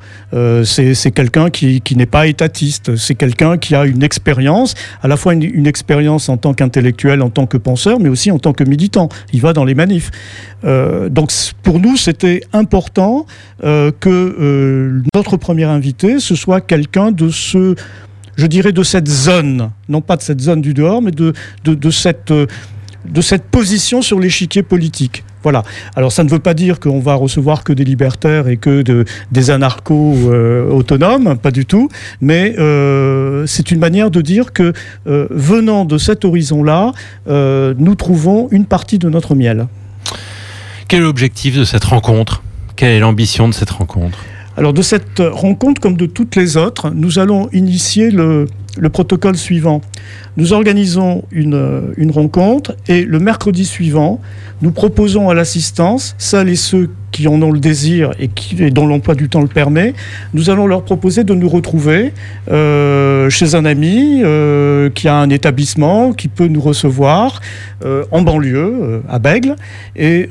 c'est 0.64 1.12
quelqu'un 1.12 1.50
qui, 1.50 1.82
n'est 1.96 2.06
pas 2.06 2.28
étatiste, 2.28 2.96
c'est 2.96 3.16
quelqu'un 3.16 3.58
qui 3.58 3.76
a 3.76 3.86
une 3.86 4.04
expérience, 4.04 4.76
à 5.02 5.08
la 5.08 5.18
fois 5.18 5.34
une, 5.34 5.68
expérience 5.68 6.30
en 6.30 6.38
tant 6.38 6.54
qu'intellectuel, 6.54 7.22
en 7.22 7.30
tant 7.30 7.46
que 7.46 7.58
penseur, 7.58 8.00
mais 8.00 8.10
aussi 8.10 8.32
en 8.32 8.40
tant 8.40 8.54
que 8.54 8.64
militant. 8.64 9.10
Il 9.34 9.42
va 9.42 9.54
dans 9.54 9.66
les 9.66 9.76
manifs. 9.76 10.12
donc 10.64 11.32
pour 11.64 11.80
nous, 11.80 11.98
c'était 11.98 12.42
important 12.54 13.26
que 13.62 15.02
notre 15.16 15.38
premier 15.38 15.66
invité, 15.66 16.20
ce 16.20 16.36
soit 16.36 16.62
quelqu'un 16.62 17.12
de 17.12 17.30
ce 17.30 17.76
je 18.38 18.46
dirais 18.46 18.72
de 18.72 18.84
cette 18.84 19.08
zone, 19.08 19.72
non 19.90 20.02
pas 20.02 20.16
de 20.16 20.22
cette 20.22 20.42
zone 20.42 20.62
du 20.62 20.76
dehors, 20.76 21.02
mais 21.02 21.10
de, 21.10 21.34
de, 21.64 21.74
de 21.74 21.90
cette 21.90 22.32
de 23.06 23.22
cette 23.22 23.44
position 23.44 24.02
sur 24.02 24.20
l'échiquier 24.20 24.64
politique. 24.64 25.24
Voilà. 25.44 25.64
Alors 25.96 26.12
ça 26.12 26.24
ne 26.24 26.30
veut 26.30 26.40
pas 26.40 26.54
dire 26.54 26.80
qu'on 26.80 27.00
va 27.00 27.14
recevoir 27.14 27.64
que 27.64 27.72
des 27.72 27.86
libertaires 27.86 28.48
et 28.48 28.58
que 28.58 28.84
des 29.32 29.50
anarchos 29.50 30.16
euh, 30.30 30.70
autonomes, 30.70 31.38
pas 31.38 31.52
du 31.52 31.66
tout, 31.66 31.90
mais 32.20 32.56
euh, 32.58 33.46
c'est 33.46 33.72
une 33.72 33.80
manière 33.80 34.12
de 34.12 34.22
dire 34.22 34.52
que 34.52 34.74
euh, 35.08 35.28
venant 35.30 35.86
de 35.86 35.98
cet 35.98 36.26
horizon-là, 36.26 36.92
nous 37.28 37.96
trouvons 37.96 38.50
une 38.52 38.66
partie 38.66 39.00
de 39.00 39.10
notre 39.10 39.36
miel. 39.36 39.68
Quel 40.88 41.00
est 41.00 41.04
l'objectif 41.04 41.58
de 41.58 41.64
cette 41.64 41.84
rencontre? 41.84 42.42
Quelle 42.76 42.92
est 42.92 43.00
l'ambition 43.00 43.48
de 43.48 43.54
cette 43.54 43.70
rencontre? 43.70 44.18
Alors 44.58 44.74
de 44.74 44.82
cette 44.82 45.20
rencontre, 45.20 45.80
comme 45.80 45.98
de 45.98 46.08
toutes 46.08 46.36
les 46.36 46.58
autres, 46.58 46.90
nous 46.90 47.20
allons 47.20 47.50
initier 47.54 48.10
le, 48.10 48.48
le 48.78 48.90
protocole 48.90 49.38
suivant. 49.38 49.82
Nous 50.38 50.54
organisons 50.54 51.24
une, 51.32 52.12
rencontre 52.12 52.76
et 52.88 53.04
le 53.04 53.20
mercredi 53.20 53.66
suivant, 53.66 54.22
nous 54.62 54.72
proposons 54.72 55.30
à 55.30 55.34
l'assistance, 55.34 56.16
celles 56.18 56.50
et 56.50 56.56
ceux 56.56 56.90
qui 57.12 57.28
en 57.28 57.42
ont 57.42 57.52
le 57.52 57.60
désir 57.60 58.12
et, 58.20 58.28
qui, 58.28 58.56
dont 58.72 58.86
l'emploi 58.86 59.16
du 59.16 59.30
temps 59.30 59.42
le 59.42 59.48
permet, 59.48 59.94
nous 60.34 60.50
allons 60.50 60.68
leur 60.68 60.84
proposer 60.84 61.24
de 61.24 61.34
nous 61.34 61.50
retrouver 61.50 62.14
euh, 62.52 63.30
chez 63.30 63.56
un 63.56 63.66
ami 63.66 64.22
euh, 64.24 64.90
qui 64.90 65.08
a 65.08 65.16
un 65.16 65.30
établissement, 65.30 66.14
qui 66.14 66.28
peut 66.28 66.48
nous 66.48 66.62
recevoir 66.62 67.40
euh, 67.84 68.04
en 68.12 68.22
banlieue, 68.22 69.02
à 69.10 69.20
Bègle, 69.20 69.56
et 69.96 70.30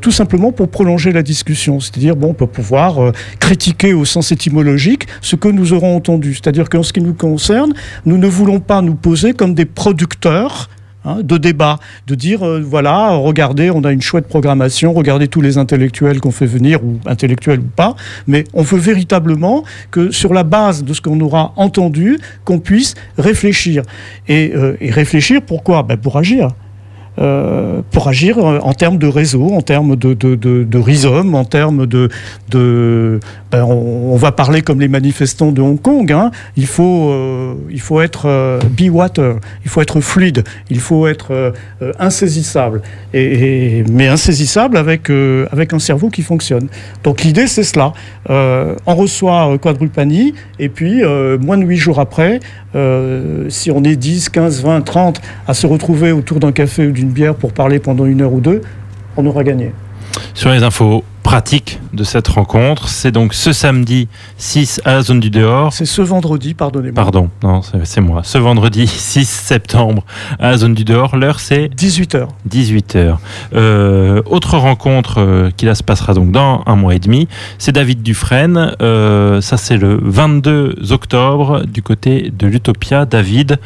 tout 0.00 0.10
simplement 0.10 0.52
pour 0.52 0.68
prolonger 0.68 1.12
la 1.12 1.22
discussion. 1.22 1.80
C'est-à-dire, 1.80 2.16
bon, 2.16 2.34
pour 2.34 2.48
pouvoir 2.48 3.12
critiquer 3.40 3.94
au 3.94 4.04
sens 4.04 4.32
étymologique 4.32 5.06
ce 5.20 5.36
que 5.36 5.48
nous 5.48 5.72
aurons 5.72 5.96
entendu. 5.96 6.34
C'est-à-dire 6.34 6.68
qu'en 6.68 6.82
ce 6.82 6.92
qui 6.92 7.00
nous 7.00 7.14
concerne, 7.14 7.72
nous 8.04 8.18
ne 8.18 8.26
voulons 8.26 8.60
pas 8.60 8.82
nous 8.82 8.94
comme 9.36 9.54
des 9.54 9.64
producteurs 9.64 10.68
Hein, 11.06 11.20
de 11.22 11.36
débat, 11.36 11.78
de 12.08 12.16
dire 12.16 12.44
euh, 12.44 12.60
voilà, 12.60 13.10
regardez, 13.10 13.70
on 13.70 13.84
a 13.84 13.92
une 13.92 14.02
chouette 14.02 14.26
programmation, 14.26 14.92
regardez 14.92 15.28
tous 15.28 15.40
les 15.40 15.56
intellectuels 15.56 16.20
qu'on 16.20 16.32
fait 16.32 16.46
venir, 16.46 16.82
ou 16.82 16.98
intellectuels 17.06 17.60
ou 17.60 17.70
pas, 17.76 17.94
mais 18.26 18.42
on 18.54 18.62
veut 18.62 18.80
véritablement 18.80 19.62
que 19.92 20.10
sur 20.10 20.34
la 20.34 20.42
base 20.42 20.82
de 20.82 20.92
ce 20.92 21.00
qu'on 21.00 21.20
aura 21.20 21.52
entendu, 21.54 22.18
qu'on 22.44 22.58
puisse 22.58 22.94
réfléchir. 23.18 23.84
Et, 24.26 24.52
euh, 24.56 24.76
réfléchir 24.80 25.42
pourquoi? 25.42 25.84
Ben 25.84 25.96
Pour 25.96 26.16
agir. 26.16 26.48
Euh, 27.18 27.80
pour 27.90 28.08
agir 28.08 28.38
en 28.38 28.72
termes 28.74 28.98
de 28.98 29.06
réseau, 29.06 29.52
en 29.52 29.62
termes 29.62 29.96
de, 29.96 30.78
rhizome, 30.78 31.34
en 31.34 31.44
termes 31.44 31.86
de... 31.86 32.10
ben 33.50 33.64
on, 33.64 34.16
va 34.16 34.32
parler 34.32 34.62
comme 34.62 34.80
les 34.80 34.88
manifestants 34.88 35.52
de 35.52 35.62
Hong 35.62 35.80
Kong. 35.80 36.10
Hein. 36.12 36.30
Il, 36.56 36.66
faut, 36.66 37.10
euh, 37.10 37.54
il 37.70 37.80
faut 37.80 38.00
être 38.00 38.26
euh, 38.26 38.58
be 38.70 38.90
water, 38.90 39.36
il 39.64 39.70
faut 39.70 39.80
être 39.80 40.00
fluide, 40.00 40.44
il 40.70 40.80
faut 40.80 41.06
être 41.06 41.32
euh, 41.32 41.52
insaisissable. 41.98 42.82
Mais 43.14 44.08
insaisissable 44.08 44.76
avec, 44.76 45.10
un 45.10 45.78
cerveau 45.78 46.10
qui 46.10 46.22
fonctionne. 46.22 46.68
Donc 47.02 47.22
l'idée, 47.22 47.46
c'est 47.46 47.64
cela. 47.64 47.92
on 48.28 48.94
reçoit 48.94 49.56
Quadrupani, 49.58 50.34
et 50.58 50.68
puis 50.68 51.02
moins 51.40 51.58
de 51.58 51.64
huit 51.64 51.76
jours 51.76 51.98
après, 51.98 52.40
si 53.48 53.70
on 53.70 53.84
est 53.84 53.96
10, 53.96 54.28
15, 54.28 54.62
20, 54.62 54.80
30 54.82 55.20
à 55.46 55.54
se 55.54 55.66
retrouver 55.66 56.12
autour 56.12 56.40
d'un 56.40 56.52
café 56.52 56.86
ou 56.86 56.92
d'une 56.92 57.05
bière 57.10 57.34
pour 57.34 57.52
parler 57.52 57.78
pendant 57.78 58.06
une 58.06 58.22
heure 58.22 58.32
ou 58.32 58.40
deux, 58.40 58.60
on 59.16 59.26
aura 59.26 59.44
gagné. 59.44 59.72
Sur 60.34 60.50
les 60.50 60.62
infos 60.62 61.04
pratiques 61.22 61.80
de 61.92 62.04
cette 62.04 62.28
rencontre, 62.28 62.88
c'est 62.88 63.10
donc 63.10 63.34
ce 63.34 63.52
samedi 63.52 64.06
6 64.38 64.80
à 64.84 64.94
la 64.94 65.02
zone 65.02 65.18
du 65.18 65.28
dehors. 65.28 65.72
C'est 65.72 65.84
ce 65.84 66.00
vendredi, 66.00 66.54
pardonnez-moi. 66.54 66.94
Pardon, 66.94 67.30
non, 67.42 67.62
c'est 67.82 68.00
moi. 68.00 68.20
Ce 68.22 68.38
vendredi 68.38 68.86
6 68.86 69.28
septembre 69.28 70.04
à 70.38 70.50
la 70.52 70.56
zone 70.56 70.74
du 70.74 70.84
dehors, 70.84 71.16
l'heure 71.16 71.40
c'est 71.40 71.66
18h. 71.66 72.28
18h. 72.48 73.16
Euh, 73.54 74.22
autre 74.26 74.56
rencontre 74.56 75.18
euh, 75.18 75.50
qui 75.56 75.66
là 75.66 75.74
se 75.74 75.82
passera 75.82 76.14
donc 76.14 76.30
dans 76.30 76.62
un 76.64 76.76
mois 76.76 76.94
et 76.94 77.00
demi, 77.00 77.26
c'est 77.58 77.72
David 77.72 78.02
Dufresne. 78.02 78.76
Euh, 78.80 79.40
ça 79.40 79.56
c'est 79.56 79.78
le 79.78 79.98
22 80.00 80.76
octobre 80.90 81.64
du 81.66 81.82
côté 81.82 82.32
de 82.36 82.46
l'Utopia. 82.46 83.04
David. 83.04 83.58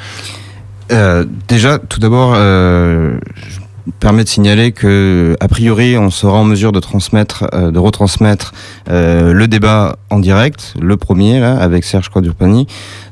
Euh, 0.90 1.24
déjà, 1.48 1.79
tout 1.79 2.00
d'abord, 2.00 2.33
euh, 2.35 3.18
je 3.37 3.61
me 3.61 3.92
permets 4.00 4.24
de 4.24 4.29
signaler 4.29 4.72
que, 4.72 5.37
a 5.40 5.48
priori, 5.48 5.96
on 5.96 6.11
sera 6.11 6.38
en 6.38 6.44
mesure 6.44 6.72
de 6.72 6.81
transmettre, 6.81 7.46
euh, 7.55 7.70
de 7.70 7.79
retransmettre 7.79 8.53
euh, 8.88 9.33
le 9.33 9.48
débat 9.48 9.96
en 10.11 10.18
direct, 10.18 10.74
le 10.81 10.96
premier 10.96 11.40
là, 11.40 11.57
avec 11.57 11.85
Serge 11.85 12.09
Quadrupani. 12.09 12.66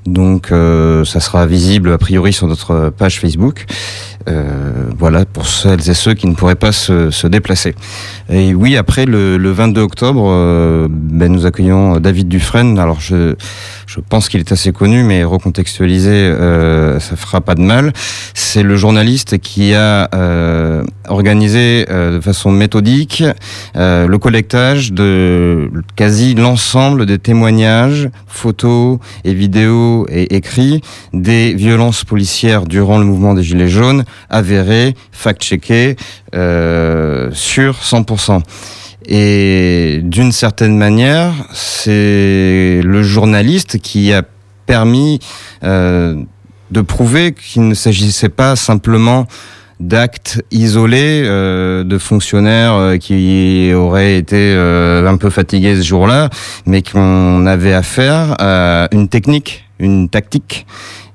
Donc, 0.06 0.48
ça 0.48 1.20
sera 1.20 1.44
visible 1.46 1.92
a 1.92 1.98
priori 1.98 2.32
sur 2.32 2.46
notre 2.46 2.88
page 2.88 3.20
Facebook. 3.20 3.66
Voilà, 4.98 5.24
pour 5.24 5.46
celles 5.46 5.88
et 5.88 5.94
ceux 5.94 6.14
qui 6.14 6.26
ne 6.26 6.34
pourraient 6.34 6.54
pas 6.54 6.72
se, 6.72 7.10
se 7.10 7.26
déplacer. 7.26 7.74
Et 8.30 8.54
oui, 8.54 8.76
après 8.76 9.06
le, 9.06 9.36
le 9.36 9.50
22 9.50 9.80
octobre, 9.80 10.88
ben, 10.90 11.32
nous 11.32 11.46
accueillons 11.46 11.98
David 11.98 12.28
Dufresne. 12.28 12.78
Alors, 12.78 13.00
je 13.00 13.36
je 13.88 14.00
pense 14.00 14.28
qu'il 14.28 14.38
est 14.40 14.52
assez 14.52 14.70
connu, 14.70 15.02
mais 15.02 15.24
recontextualisé, 15.24 16.10
euh, 16.10 17.00
ça 17.00 17.16
fera 17.16 17.40
pas 17.40 17.54
de 17.54 17.62
mal. 17.62 17.94
C'est 18.34 18.62
le 18.62 18.76
journaliste 18.76 19.38
qui 19.38 19.72
a 19.72 20.10
euh, 20.14 20.84
organisé 21.08 21.86
euh, 21.88 22.16
de 22.16 22.20
façon 22.20 22.50
méthodique 22.50 23.24
euh, 23.76 24.06
le 24.06 24.18
collectage 24.18 24.92
de 24.92 25.70
quasi 25.96 26.34
l'ensemble 26.34 27.06
des 27.06 27.18
témoignages, 27.18 28.10
photos 28.26 28.98
et 29.24 29.32
vidéos 29.32 30.06
et 30.10 30.36
écrits 30.36 30.82
des 31.14 31.54
violences 31.54 32.04
policières 32.04 32.66
durant 32.66 32.98
le 32.98 33.06
mouvement 33.06 33.32
des 33.32 33.42
Gilets 33.42 33.68
jaunes, 33.68 34.04
avérées, 34.30 34.94
fact-checkées, 35.12 35.96
euh, 36.34 37.30
sur 37.32 37.76
100%. 37.80 38.42
Et 39.06 40.00
d'une 40.02 40.32
certaine 40.32 40.76
manière, 40.76 41.32
c'est 41.52 42.80
le 42.84 43.02
journaliste 43.02 43.78
qui 43.78 44.12
a 44.12 44.22
permis 44.66 45.18
euh, 45.64 46.22
de 46.70 46.80
prouver 46.82 47.32
qu'il 47.32 47.66
ne 47.66 47.74
s'agissait 47.74 48.28
pas 48.28 48.54
simplement 48.54 49.26
d'actes 49.80 50.42
isolés 50.50 51.22
euh, 51.24 51.84
de 51.84 51.96
fonctionnaires 51.96 52.74
euh, 52.74 52.96
qui 52.98 53.72
auraient 53.74 54.18
été 54.18 54.52
un 54.52 55.16
peu 55.16 55.30
fatigués 55.30 55.76
ce 55.76 55.82
jour-là, 55.82 56.28
mais 56.66 56.82
qu'on 56.82 57.46
avait 57.46 57.72
affaire 57.72 58.36
à 58.38 58.88
une 58.92 59.08
technique, 59.08 59.64
une 59.78 60.10
tactique. 60.10 60.66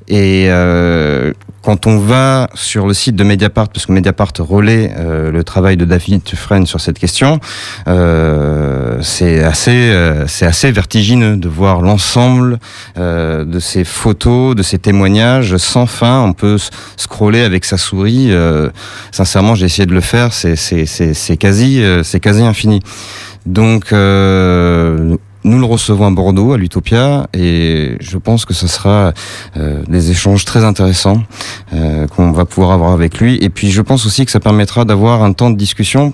Et 0.07 0.47
euh, 0.49 1.31
quand 1.61 1.87
on 1.87 1.97
va 1.97 2.49
sur 2.55 2.87
le 2.87 2.93
site 2.93 3.15
de 3.15 3.23
Mediapart, 3.23 3.69
parce 3.69 3.85
que 3.85 3.93
Mediapart 3.93 4.33
relaie 4.39 4.91
euh, 4.97 5.31
le 5.31 5.43
travail 5.43 5.77
de 5.77 5.85
David 5.85 6.23
Dufresne 6.23 6.65
sur 6.65 6.81
cette 6.81 6.99
question, 6.99 7.39
euh, 7.87 8.97
c'est 9.01 9.41
assez, 9.43 9.71
euh, 9.71 10.27
c'est 10.27 10.45
assez 10.45 10.71
vertigineux 10.71 11.37
de 11.37 11.47
voir 11.47 11.81
l'ensemble 11.81 12.59
euh, 12.97 13.45
de 13.45 13.59
ces 13.59 13.85
photos, 13.85 14.55
de 14.55 14.63
ces 14.63 14.77
témoignages 14.77 15.55
sans 15.57 15.85
fin. 15.85 16.21
On 16.21 16.33
peut 16.33 16.57
scroller 16.97 17.41
avec 17.41 17.63
sa 17.63 17.77
souris. 17.77 18.27
Euh, 18.31 18.69
sincèrement, 19.11 19.55
j'ai 19.55 19.67
essayé 19.67 19.85
de 19.85 19.93
le 19.93 20.01
faire. 20.01 20.33
C'est, 20.33 20.57
c'est, 20.57 20.85
c'est, 20.85 21.13
c'est 21.13 21.37
quasi, 21.37 21.81
c'est 22.03 22.19
quasi 22.19 22.43
infini. 22.43 22.81
Donc 23.45 23.93
nous 25.43 25.59
le 25.59 25.65
recevons 25.65 26.07
à 26.07 26.11
Bordeaux, 26.11 26.53
à 26.53 26.57
l'Utopia, 26.57 27.27
et 27.33 27.97
je 27.99 28.17
pense 28.17 28.45
que 28.45 28.53
ce 28.53 28.67
sera 28.67 29.13
euh, 29.57 29.83
des 29.87 30.11
échanges 30.11 30.45
très 30.45 30.63
intéressants 30.63 31.23
euh, 31.73 32.07
qu'on 32.07 32.31
va 32.31 32.45
pouvoir 32.45 32.71
avoir 32.71 32.91
avec 32.91 33.19
lui. 33.19 33.37
Et 33.41 33.49
puis 33.49 33.71
je 33.71 33.81
pense 33.81 34.05
aussi 34.05 34.25
que 34.25 34.31
ça 34.31 34.39
permettra 34.39 34.85
d'avoir 34.85 35.23
un 35.23 35.33
temps 35.33 35.49
de 35.49 35.57
discussion, 35.57 36.13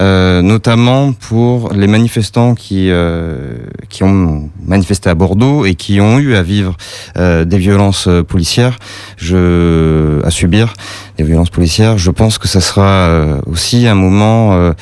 euh, 0.00 0.42
notamment 0.42 1.12
pour 1.12 1.72
les 1.72 1.86
manifestants 1.86 2.54
qui 2.54 2.90
euh, 2.90 3.56
qui 3.88 4.04
ont 4.04 4.50
manifesté 4.64 5.10
à 5.10 5.14
Bordeaux 5.14 5.64
et 5.64 5.74
qui 5.74 6.00
ont 6.00 6.18
eu 6.18 6.34
à 6.34 6.42
vivre 6.42 6.76
euh, 7.16 7.44
des 7.44 7.58
violences 7.58 8.08
policières, 8.28 8.78
je 9.16 10.20
à 10.24 10.30
subir 10.30 10.74
des 11.16 11.24
violences 11.24 11.50
policières. 11.50 11.98
Je 11.98 12.10
pense 12.10 12.38
que 12.38 12.48
ça 12.48 12.60
sera 12.60 12.82
euh, 12.82 13.40
aussi 13.46 13.86
un 13.86 13.94
moment 13.94 14.72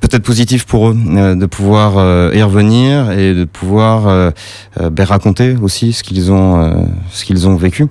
peut-être 0.00 0.22
positif 0.22 0.66
pour 0.66 0.88
eux 0.88 0.96
euh, 1.08 1.34
de 1.34 1.46
pouvoir 1.46 1.98
euh, 1.98 2.32
y 2.34 2.42
revenir 2.42 3.10
et 3.12 3.34
de 3.34 3.44
pouvoir 3.44 4.08
euh, 4.08 4.30
ben, 4.90 5.04
raconter 5.04 5.56
aussi 5.60 5.92
ce 5.92 6.02
qu'ils 6.02 6.32
ont, 6.32 6.86
ce 7.10 7.24
qu'ils 7.24 7.48
ont 7.48 7.56
vécu. 7.56 7.86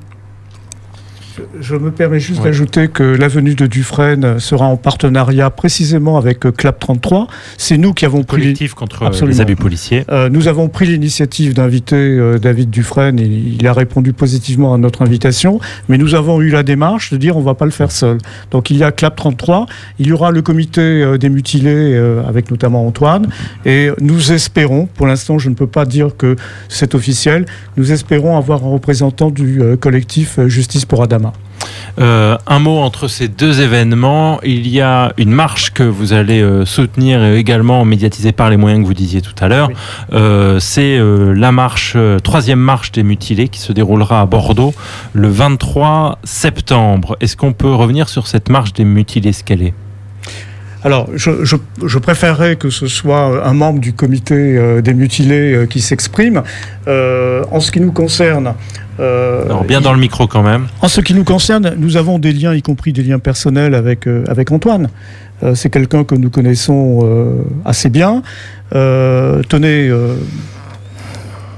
Je 1.59 1.75
me 1.75 1.91
permets 1.91 2.19
juste 2.19 2.43
d'ajouter 2.43 2.87
que 2.87 3.03
la 3.03 3.27
venue 3.27 3.55
de 3.55 3.65
Dufresne 3.65 4.39
sera 4.39 4.65
en 4.65 4.77
partenariat 4.77 5.49
précisément 5.49 6.17
avec 6.17 6.39
Clap 6.55 6.79
33. 6.79 7.27
C'est 7.57 7.77
nous 7.77 7.93
qui 7.93 8.05
avons 8.05 8.23
pris 8.23 8.41
collectif 8.41 8.73
contre 8.73 9.03
Absolument. 9.03 9.35
les 9.35 9.41
abus 9.41 9.55
policiers. 9.55 10.05
Euh, 10.09 10.29
nous 10.29 10.47
avons 10.47 10.67
pris 10.69 10.85
l'initiative 10.85 11.53
d'inviter 11.53 11.95
euh, 11.95 12.37
David 12.37 12.69
Dufresne. 12.69 13.19
Il, 13.19 13.55
il, 13.55 13.67
a 13.67 13.73
répondu 13.73 14.13
positivement 14.13 14.73
à 14.73 14.77
notre 14.77 15.01
invitation, 15.01 15.59
mais 15.89 15.97
nous 15.97 16.15
avons 16.15 16.41
eu 16.41 16.49
la 16.49 16.63
démarche 16.63 17.11
de 17.11 17.17
dire 17.17 17.37
on 17.37 17.41
va 17.41 17.55
pas 17.55 17.65
le 17.65 17.71
faire 17.71 17.91
seul. 17.91 18.17
Donc 18.51 18.69
il 18.69 18.77
y 18.77 18.83
a 18.83 18.91
Clap 18.91 19.15
33, 19.15 19.65
il 19.99 20.07
y 20.07 20.11
aura 20.11 20.31
le 20.31 20.41
comité 20.41 20.81
euh, 20.81 21.17
des 21.17 21.29
mutilés 21.29 21.95
avec 22.27 22.51
notamment 22.51 22.85
Antoine, 22.85 23.27
et 23.65 23.89
nous 23.99 24.31
espérons, 24.31 24.87
pour 24.87 25.07
l'instant 25.07 25.37
je 25.37 25.49
ne 25.49 25.55
peux 25.55 25.67
pas 25.67 25.85
dire 25.85 26.15
que 26.17 26.35
c'est 26.69 26.95
officiel, 26.95 27.45
nous 27.77 27.91
espérons 27.91 28.37
avoir 28.37 28.63
un 28.63 28.69
représentant 28.69 29.29
du 29.29 29.61
collectif 29.79 30.39
Justice 30.47 30.85
pour 30.85 31.01
Adama. 31.03 31.24
Euh, 31.99 32.37
un 32.47 32.59
mot 32.59 32.79
entre 32.79 33.07
ces 33.07 33.27
deux 33.27 33.61
événements. 33.61 34.39
Il 34.43 34.67
y 34.67 34.81
a 34.81 35.13
une 35.17 35.31
marche 35.31 35.71
que 35.71 35.83
vous 35.83 36.13
allez 36.13 36.41
euh, 36.41 36.65
soutenir 36.65 37.23
et 37.23 37.37
également 37.37 37.85
médiatisée 37.85 38.31
par 38.31 38.49
les 38.49 38.57
moyens 38.57 38.81
que 38.81 38.87
vous 38.87 38.93
disiez 38.93 39.21
tout 39.21 39.35
à 39.39 39.47
l'heure. 39.47 39.69
Oui. 39.69 39.75
Euh, 40.13 40.59
C'est 40.59 40.99
la 40.99 41.51
marche, 41.51 41.97
troisième 42.23 42.59
marche 42.59 42.91
des 42.91 43.03
mutilés 43.03 43.49
qui 43.49 43.59
se 43.59 43.71
déroulera 43.73 44.21
à 44.21 44.25
Bordeaux 44.25 44.73
le 45.13 45.29
23 45.29 46.19
septembre. 46.23 47.17
Est-ce 47.21 47.37
qu'on 47.37 47.53
peut 47.53 47.73
revenir 47.73 48.09
sur 48.09 48.27
cette 48.27 48.49
marche 48.49 48.73
des 48.73 48.85
mutilés, 48.85 49.33
ce 49.33 49.43
qu'elle 49.43 49.61
est? 49.61 49.73
Alors, 50.85 51.09
je, 51.15 51.43
je, 51.43 51.55
je, 51.83 51.97
préférerais 51.97 52.57
que 52.57 52.69
ce 52.69 52.85
soit 52.85 53.43
un 53.43 53.53
membre 53.55 53.79
du 53.79 53.93
comité 53.93 54.35
euh, 54.35 54.81
des 54.81 54.93
mutilés 54.93 55.53
euh, 55.55 55.65
qui 55.65 55.81
s'exprime. 55.81 56.43
Euh, 56.87 57.43
en 57.49 57.59
ce 57.59 57.71
qui 57.71 57.81
nous 57.81 57.91
concerne, 57.91 58.53
euh, 58.99 59.45
Alors, 59.45 59.63
bien 59.63 59.81
dans 59.81 59.93
le 59.93 59.99
micro 59.99 60.27
quand 60.27 60.43
même. 60.43 60.67
En 60.81 60.87
ce 60.87 61.01
qui 61.01 61.15
nous 61.15 61.23
concerne, 61.23 61.73
nous 61.77 61.97
avons 61.97 62.19
des 62.19 62.31
liens, 62.31 62.53
y 62.53 62.61
compris 62.61 62.93
des 62.93 63.01
liens 63.01 63.17
personnels 63.17 63.73
avec, 63.73 64.07
euh, 64.07 64.23
avec 64.27 64.51
Antoine. 64.51 64.89
Euh, 65.43 65.55
C'est 65.55 65.71
quelqu'un 65.71 66.03
que 66.03 66.13
nous 66.15 66.29
connaissons 66.29 67.03
assez 67.65 67.89
bien. 67.89 68.21
Tenez, 68.71 69.91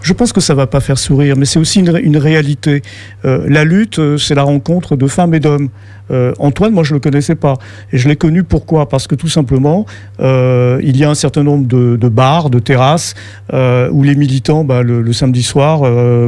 je 0.08 0.14
pense 0.14 0.32
que 0.32 0.40
ça 0.40 0.54
va 0.54 0.68
pas 0.68 0.80
faire 0.80 0.98
sourire, 0.98 1.36
mais 1.36 1.44
c'est 1.44 1.60
aussi 1.60 1.82
une, 1.82 2.18
réalité. 2.18 2.82
Euh, 3.26 3.46
la 3.50 3.66
lutte, 3.66 4.00
euh, 4.00 4.18
c'est 4.18 4.36
la 4.36 4.44
rencontre 4.44 4.96
de 4.96 5.06
femmes 5.06 5.34
et 5.34 5.42
d'hommes. 5.42 5.68
Euh, 6.12 6.32
Antoine, 6.40 6.72
moi, 6.72 6.86
je 6.86 6.94
le 6.94 7.02
connaissais 7.02 7.36
pas, 7.36 7.56
et 7.92 7.98
je 7.98 8.08
l'ai 8.08 8.16
connu 8.16 8.46
pourquoi? 8.46 8.88
Parce 8.88 9.06
que 9.06 9.16
tout 9.16 9.28
simplement, 9.28 9.86
il 10.20 10.98
y 10.98 11.04
a 11.04 11.10
un 11.10 11.16
certain 11.16 11.44
nombre 11.44 11.68
de, 11.68 12.08
bars, 12.08 12.50
de 12.50 12.60
terrasses, 12.60 13.16
où 13.52 14.04
les 14.04 14.16
militants, 14.16 14.64
bah, 14.64 14.82
le, 14.82 15.12
samedi 15.12 15.44
soir, 15.44 15.82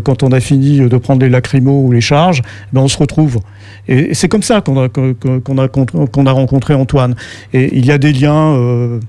quand 0.03 0.23
on 0.23 0.31
a 0.33 0.41
fini 0.41 0.79
de 0.79 0.97
prendre 0.97 1.21
les 1.21 1.29
lacrymos 1.29 1.85
ou 1.85 1.93
les 1.93 2.01
charges, 2.01 2.41
ben, 2.73 2.81
on 2.81 2.89
se 2.89 2.97
retrouve. 2.97 3.39
Et, 3.87 4.13
c'est 4.13 4.27
comme 4.27 4.43
ça 4.43 4.59
qu'on 4.59 6.27
a 6.27 6.31
rencontré 6.33 6.73
Antoine. 6.73 7.15
Et 7.53 7.77
il 7.77 7.85
y 7.85 7.91
a 7.93 7.97
des 7.97 8.11
liens 8.11 8.99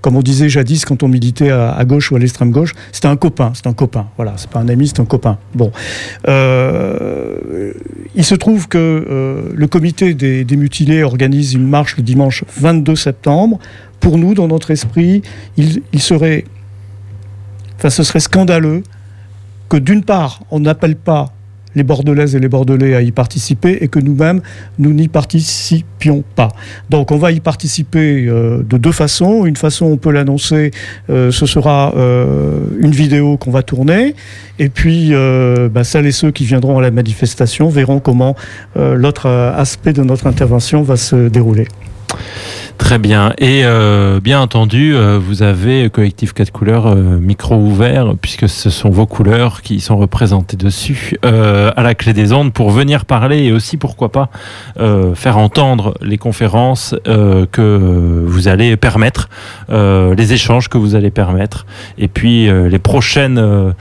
comme 0.00 0.16
on 0.16 0.22
disait 0.22 0.48
jadis 0.48 0.84
quand 0.84 1.02
on 1.02 1.08
militait 1.08 1.50
à, 1.50 1.84
gauche 1.84 2.10
ou 2.10 2.16
à 2.16 2.18
l'extrême 2.18 2.50
gauche, 2.50 2.74
c'était 2.92 3.08
un 3.08 3.16
copain, 3.16 3.52
c'est 3.54 3.66
un 3.66 3.72
copain. 3.72 4.06
Voilà, 4.16 4.34
c'est 4.36 4.50
pas 4.50 4.60
un 4.60 4.68
ami, 4.68 4.88
c'est 4.88 5.00
un 5.00 5.04
copain. 5.04 5.38
Bon, 5.54 5.72
euh, 6.28 7.72
il 8.14 8.24
se 8.24 8.34
trouve 8.34 8.68
que 8.68 8.78
euh, 8.78 9.50
le 9.54 9.66
comité 9.66 10.14
des, 10.14 10.56
mutilés 10.56 11.02
organise 11.02 11.54
une 11.54 11.68
marche 11.68 11.96
le 11.96 12.02
dimanche 12.02 12.44
22 12.56 12.96
septembre. 12.96 13.58
Pour 14.00 14.16
nous, 14.16 14.34
dans 14.34 14.48
notre 14.48 14.70
esprit, 14.70 15.22
il, 15.58 15.82
il 15.92 16.00
serait, 16.00 16.44
enfin, 17.76 17.90
ce 17.90 18.02
serait 18.02 18.20
scandaleux 18.20 18.82
que 19.68 19.76
d'une 19.76 20.02
part, 20.02 20.40
on 20.50 20.60
n'appelle 20.60 20.96
pas 20.96 21.32
les 21.74 21.82
Bordelaises 21.82 22.34
et 22.34 22.40
les 22.40 22.48
Bordelais 22.48 22.94
à 22.94 23.02
y 23.02 23.12
participer 23.12 23.78
et 23.80 23.88
que 23.88 23.98
nous-mêmes, 23.98 24.40
nous 24.78 24.92
n'y 24.92 25.08
participions 25.08 26.24
pas. 26.34 26.48
Donc 26.88 27.10
on 27.10 27.16
va 27.16 27.32
y 27.32 27.40
participer 27.40 28.26
euh, 28.26 28.62
de 28.62 28.76
deux 28.76 28.92
façons. 28.92 29.44
Une 29.46 29.56
façon, 29.56 29.86
on 29.86 29.96
peut 29.96 30.10
l'annoncer, 30.10 30.70
euh, 31.10 31.30
ce 31.30 31.46
sera 31.46 31.94
euh, 31.96 32.60
une 32.80 32.92
vidéo 32.92 33.36
qu'on 33.36 33.50
va 33.50 33.62
tourner. 33.62 34.14
Et 34.58 34.68
puis, 34.68 35.12
bah, 35.72 35.84
celles 35.84 36.06
et 36.06 36.12
ceux 36.12 36.30
qui 36.32 36.44
viendront 36.44 36.78
à 36.78 36.82
la 36.82 36.90
manifestation 36.90 37.70
verront 37.70 37.98
comment 37.98 38.36
l'autre 38.76 39.26
aspect 39.26 39.94
de 39.94 40.02
notre 40.02 40.26
intervention 40.26 40.82
va 40.82 40.98
se 40.98 41.28
dérouler. 41.28 41.66
Très 42.80 42.98
bien. 42.98 43.34
Et 43.38 43.60
euh, 43.64 44.20
bien 44.20 44.40
entendu, 44.40 44.96
euh, 44.96 45.16
vous 45.22 45.42
avez 45.42 45.90
Collectif 45.90 46.32
4 46.32 46.50
couleurs 46.50 46.86
euh, 46.86 47.20
micro 47.20 47.54
ouvert, 47.54 48.14
puisque 48.20 48.48
ce 48.48 48.70
sont 48.70 48.88
vos 48.88 49.06
couleurs 49.06 49.62
qui 49.62 49.80
sont 49.80 49.96
représentées 49.96 50.56
dessus, 50.56 51.16
à 51.22 51.82
la 51.82 51.94
clé 51.94 52.12
des 52.14 52.32
ondes, 52.32 52.52
pour 52.52 52.70
venir 52.70 53.04
parler 53.04 53.44
et 53.44 53.52
aussi, 53.52 53.76
pourquoi 53.76 54.10
pas, 54.10 54.30
faire 55.14 55.38
entendre 55.38 55.94
les 56.00 56.18
conférences 56.18 56.94
que 57.04 58.24
vous 58.26 58.48
allez 58.48 58.76
permettre, 58.76 59.28
les 59.68 60.32
échanges 60.32 60.68
que 60.68 60.78
vous 60.78 60.94
allez 60.94 61.10
permettre, 61.10 61.66
et 61.98 62.08
puis 62.08 62.48
les 62.48 62.78
prochaines, 62.78 63.74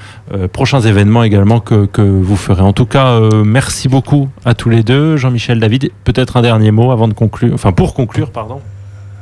prochains 0.52 0.82
événements 0.82 1.24
également 1.24 1.60
que, 1.60 1.86
que, 1.86 2.02
vous 2.02 2.36
ferez. 2.36 2.62
En 2.62 2.74
tout 2.74 2.86
cas, 2.86 3.20
merci 3.44 3.88
beaucoup 3.88 4.30
à 4.46 4.54
tous 4.54 4.70
les 4.70 4.84
deux. 4.84 5.18
Jean-Michel 5.18 5.60
David, 5.60 5.92
peut-être 6.04 6.38
un 6.38 6.42
dernier 6.42 6.72
mot 6.72 6.92
avant 6.92 7.08
de 7.08 7.14
conclure, 7.14 7.54
enfin 7.54 7.72
pour 7.72 7.94
conclure, 7.94 8.32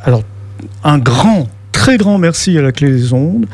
Alors, 0.04 0.24
un 0.84 0.98
grand, 0.98 1.48
très 1.72 1.98
grand 1.98 2.18
merci 2.18 2.58
à 2.58 2.62
la 2.62 2.72
clé 2.72 2.92
des 2.92 3.14
ondes. 3.14 3.46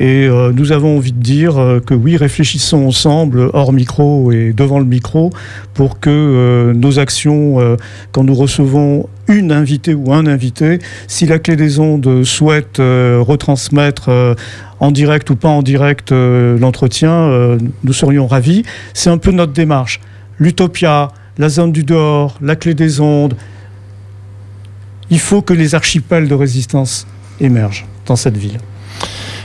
Et 0.00 0.26
euh, 0.26 0.50
nous 0.54 0.72
avons 0.72 0.96
envie 0.96 1.12
de 1.12 1.20
dire 1.20 1.58
euh, 1.58 1.78
que 1.78 1.92
oui, 1.92 2.16
réfléchissons 2.16 2.86
ensemble, 2.86 3.50
hors 3.52 3.74
micro 3.74 4.32
et 4.32 4.54
devant 4.54 4.78
le 4.78 4.86
micro, 4.86 5.30
pour 5.74 6.00
que 6.00 6.08
euh, 6.08 6.72
nos 6.72 6.98
actions, 6.98 7.58
quand 8.10 8.24
nous 8.24 8.34
recevons 8.34 9.08
une 9.28 9.52
invitée 9.52 9.92
ou 9.92 10.10
un 10.12 10.26
invité, 10.26 10.78
si 11.06 11.26
la 11.26 11.38
clé 11.38 11.54
des 11.54 11.78
ondes 11.78 12.24
souhaite 12.24 12.78
retransmettre 12.78 14.10
en 14.80 14.90
direct 14.90 15.28
ou 15.30 15.36
pas 15.36 15.48
en 15.48 15.62
direct 15.62 16.12
l'entretien, 16.12 17.58
nous 17.84 17.92
serions 17.92 18.26
ravis. 18.26 18.62
C'est 18.94 19.10
un 19.10 19.18
peu 19.18 19.30
notre 19.30 19.52
démarche. 19.52 20.00
L'utopia, 20.38 21.08
la 21.38 21.48
zone 21.48 21.72
du 21.72 21.84
dehors, 21.84 22.38
la 22.40 22.56
clé 22.56 22.74
des 22.74 23.00
ondes, 23.00 23.34
il 25.10 25.18
faut 25.20 25.42
que 25.42 25.52
les 25.52 25.74
archipels 25.74 26.28
de 26.28 26.34
résistance 26.34 27.06
émergent 27.40 27.86
dans 28.06 28.16
cette 28.16 28.36
ville. 28.36 28.58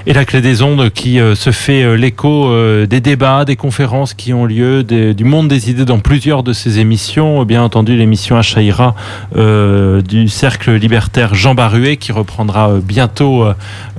Et 0.08 0.14
la 0.14 0.24
clé 0.24 0.40
des 0.40 0.62
ondes 0.62 0.92
qui 0.92 1.20
euh, 1.20 1.34
se 1.34 1.50
fait 1.50 1.82
euh, 1.82 1.96
l'écho 1.96 2.52
euh, 2.52 2.86
des 2.86 3.02
débats, 3.02 3.44
des 3.44 3.56
conférences 3.56 4.14
qui 4.14 4.36
ont 4.36 4.46
lieu, 4.46 4.84
du 4.84 5.24
monde 5.24 5.48
des 5.48 5.72
idées 5.72 5.84
dans 5.84 5.98
plusieurs 5.98 6.44
de 6.44 6.54
ces 6.54 6.78
émissions. 6.78 7.44
Bien 7.44 7.64
entendu, 7.64 7.96
l'émission 7.96 8.38
Achaïra 8.38 8.94
du 9.34 10.28
Cercle 10.28 10.76
libertaire 10.76 11.34
Jean 11.34 11.56
Baruet 11.56 11.98
qui 11.98 12.12
reprendra 12.12 12.74
bientôt 12.84 13.46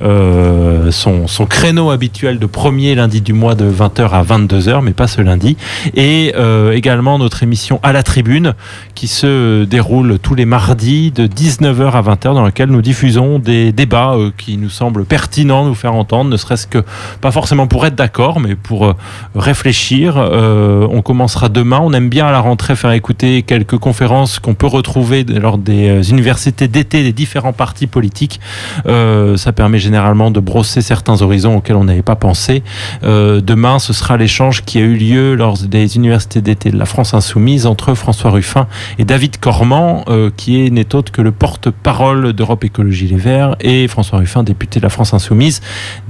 son, 0.01 1.47
créneau 1.49 1.91
habituel 1.91 2.39
de 2.39 2.47
premier 2.47 2.95
lundi 2.95 3.21
du 3.21 3.33
mois 3.33 3.55
de 3.55 3.69
20h 3.69 4.11
à 4.11 4.23
22h, 4.23 4.83
mais 4.83 4.93
pas 4.93 5.07
ce 5.07 5.21
lundi. 5.21 5.57
Et 5.95 6.33
également 6.73 7.19
notre 7.19 7.43
émission 7.43 7.81
À 7.83 7.93
la 7.93 8.03
Tribune 8.03 8.55
qui 8.95 9.09
se 9.09 9.65
déroule 9.65 10.19
tous 10.19 10.35
les 10.35 10.47
mardis 10.47 11.11
de 11.11 11.27
19h 11.27 11.93
à 11.93 12.03
20h 12.03 12.35
dans 12.35 12.45
laquelle 12.45 12.71
nous 12.71 12.83
diffusons 12.83 13.39
des 13.39 13.73
débats 13.73 14.17
qui 14.37 14.57
nous 14.57 14.71
semblent 14.71 15.05
pertinents, 15.05 15.65
nous 15.65 15.75
faire 15.75 15.96
entendre, 15.99 16.31
ne 16.31 16.37
serait-ce 16.37 16.67
que 16.67 16.85
pas 17.21 17.31
forcément 17.31 17.67
pour 17.67 17.87
être 17.87 17.95
d'accord, 17.95 18.41
mais 18.41 18.55
pour 18.55 18.87
euh, 18.87 18.95
réfléchir. 19.35 20.15
Euh, 20.17 20.87
on 20.91 21.03
commencera 21.03 21.49
demain. 21.49 21.81
On 21.83 21.93
aime 21.93 22.09
bien 22.09 22.27
à 22.27 22.33
la 22.33 22.41
rentrée 22.41 22.77
faire 22.77 22.93
écouter 22.93 23.43
quelques 23.43 23.79
conférences 23.79 24.39
qu'on 24.39 24.55
peut 24.55 24.67
retrouver 24.67 25.25
lors 25.25 25.59
des 25.59 25.89
euh, 25.89 26.03
universités 26.03 26.69
d'été 26.69 27.03
des 27.03 27.13
différents 27.13 27.53
partis 27.53 27.87
politiques. 27.87 28.41
ça 28.85 29.53
permet 29.53 29.79
généralement 29.79 30.31
de 30.31 30.41
brosser 30.41 30.81
certains 30.81 31.23
horizons 31.23 31.57
auxquels 31.57 31.77
on 31.77 31.85
n'avait 31.85 32.03
pas 32.03 32.17
pensé. 32.17 32.63
demain, 33.03 33.79
ce 33.79 33.93
sera 33.93 34.17
l'échange 34.17 34.63
qui 34.63 34.79
a 34.79 34.83
eu 34.83 34.95
lieu 34.95 35.35
lors 35.35 35.59
des 35.59 35.97
universités 35.97 36.41
d'été 36.41 36.71
de 36.71 36.79
la 36.79 36.87
France 36.87 37.15
insoumise 37.15 37.67
entre 37.67 37.95
François 37.95 38.31
Ruffin 38.31 38.67
et 38.99 39.05
David 39.05 39.39
Cormand, 39.39 40.05
qui 40.37 40.65
est 40.65 40.71
n'est 40.71 40.95
autre 40.95 41.13
que 41.13 41.23
le 41.23 41.33
porte-parole 41.33 42.33
d'Europe 42.33 42.65
Écologie 42.65 43.09
Les 43.09 43.17
Verts, 43.17 43.57
et 43.61 43.89
François 43.89 44.19
Ruffin, 44.19 44.43
député 44.43 44.81
de 44.81 44.85
la 44.85 44.91
France 44.91 45.15
insoumise 45.15 45.61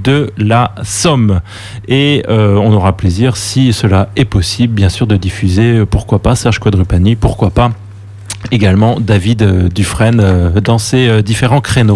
de 0.03 0.31
la 0.37 0.75
Somme. 0.83 1.41
Et 1.89 2.25
euh, 2.29 2.57
on 2.57 2.73
aura 2.73 2.97
plaisir, 2.97 3.37
si 3.37 3.73
cela 3.73 4.09
est 4.17 4.25
possible, 4.25 4.75
bien 4.75 4.89
sûr, 4.89 5.07
de 5.07 5.17
diffuser, 5.17 5.79
euh, 5.79 5.87
pourquoi 5.87 6.19
pas, 6.21 6.37
Serge 6.37 6.59
Quadrupani, 6.59 7.17
pourquoi 7.17 7.51
pas 7.51 7.73
également 8.53 9.01
David 9.01 9.43
euh, 9.43 9.69
Dufresne 9.69 10.53
dans 10.63 10.79
ses 10.79 11.23
différents 11.23 11.61
créneaux. 11.61 11.95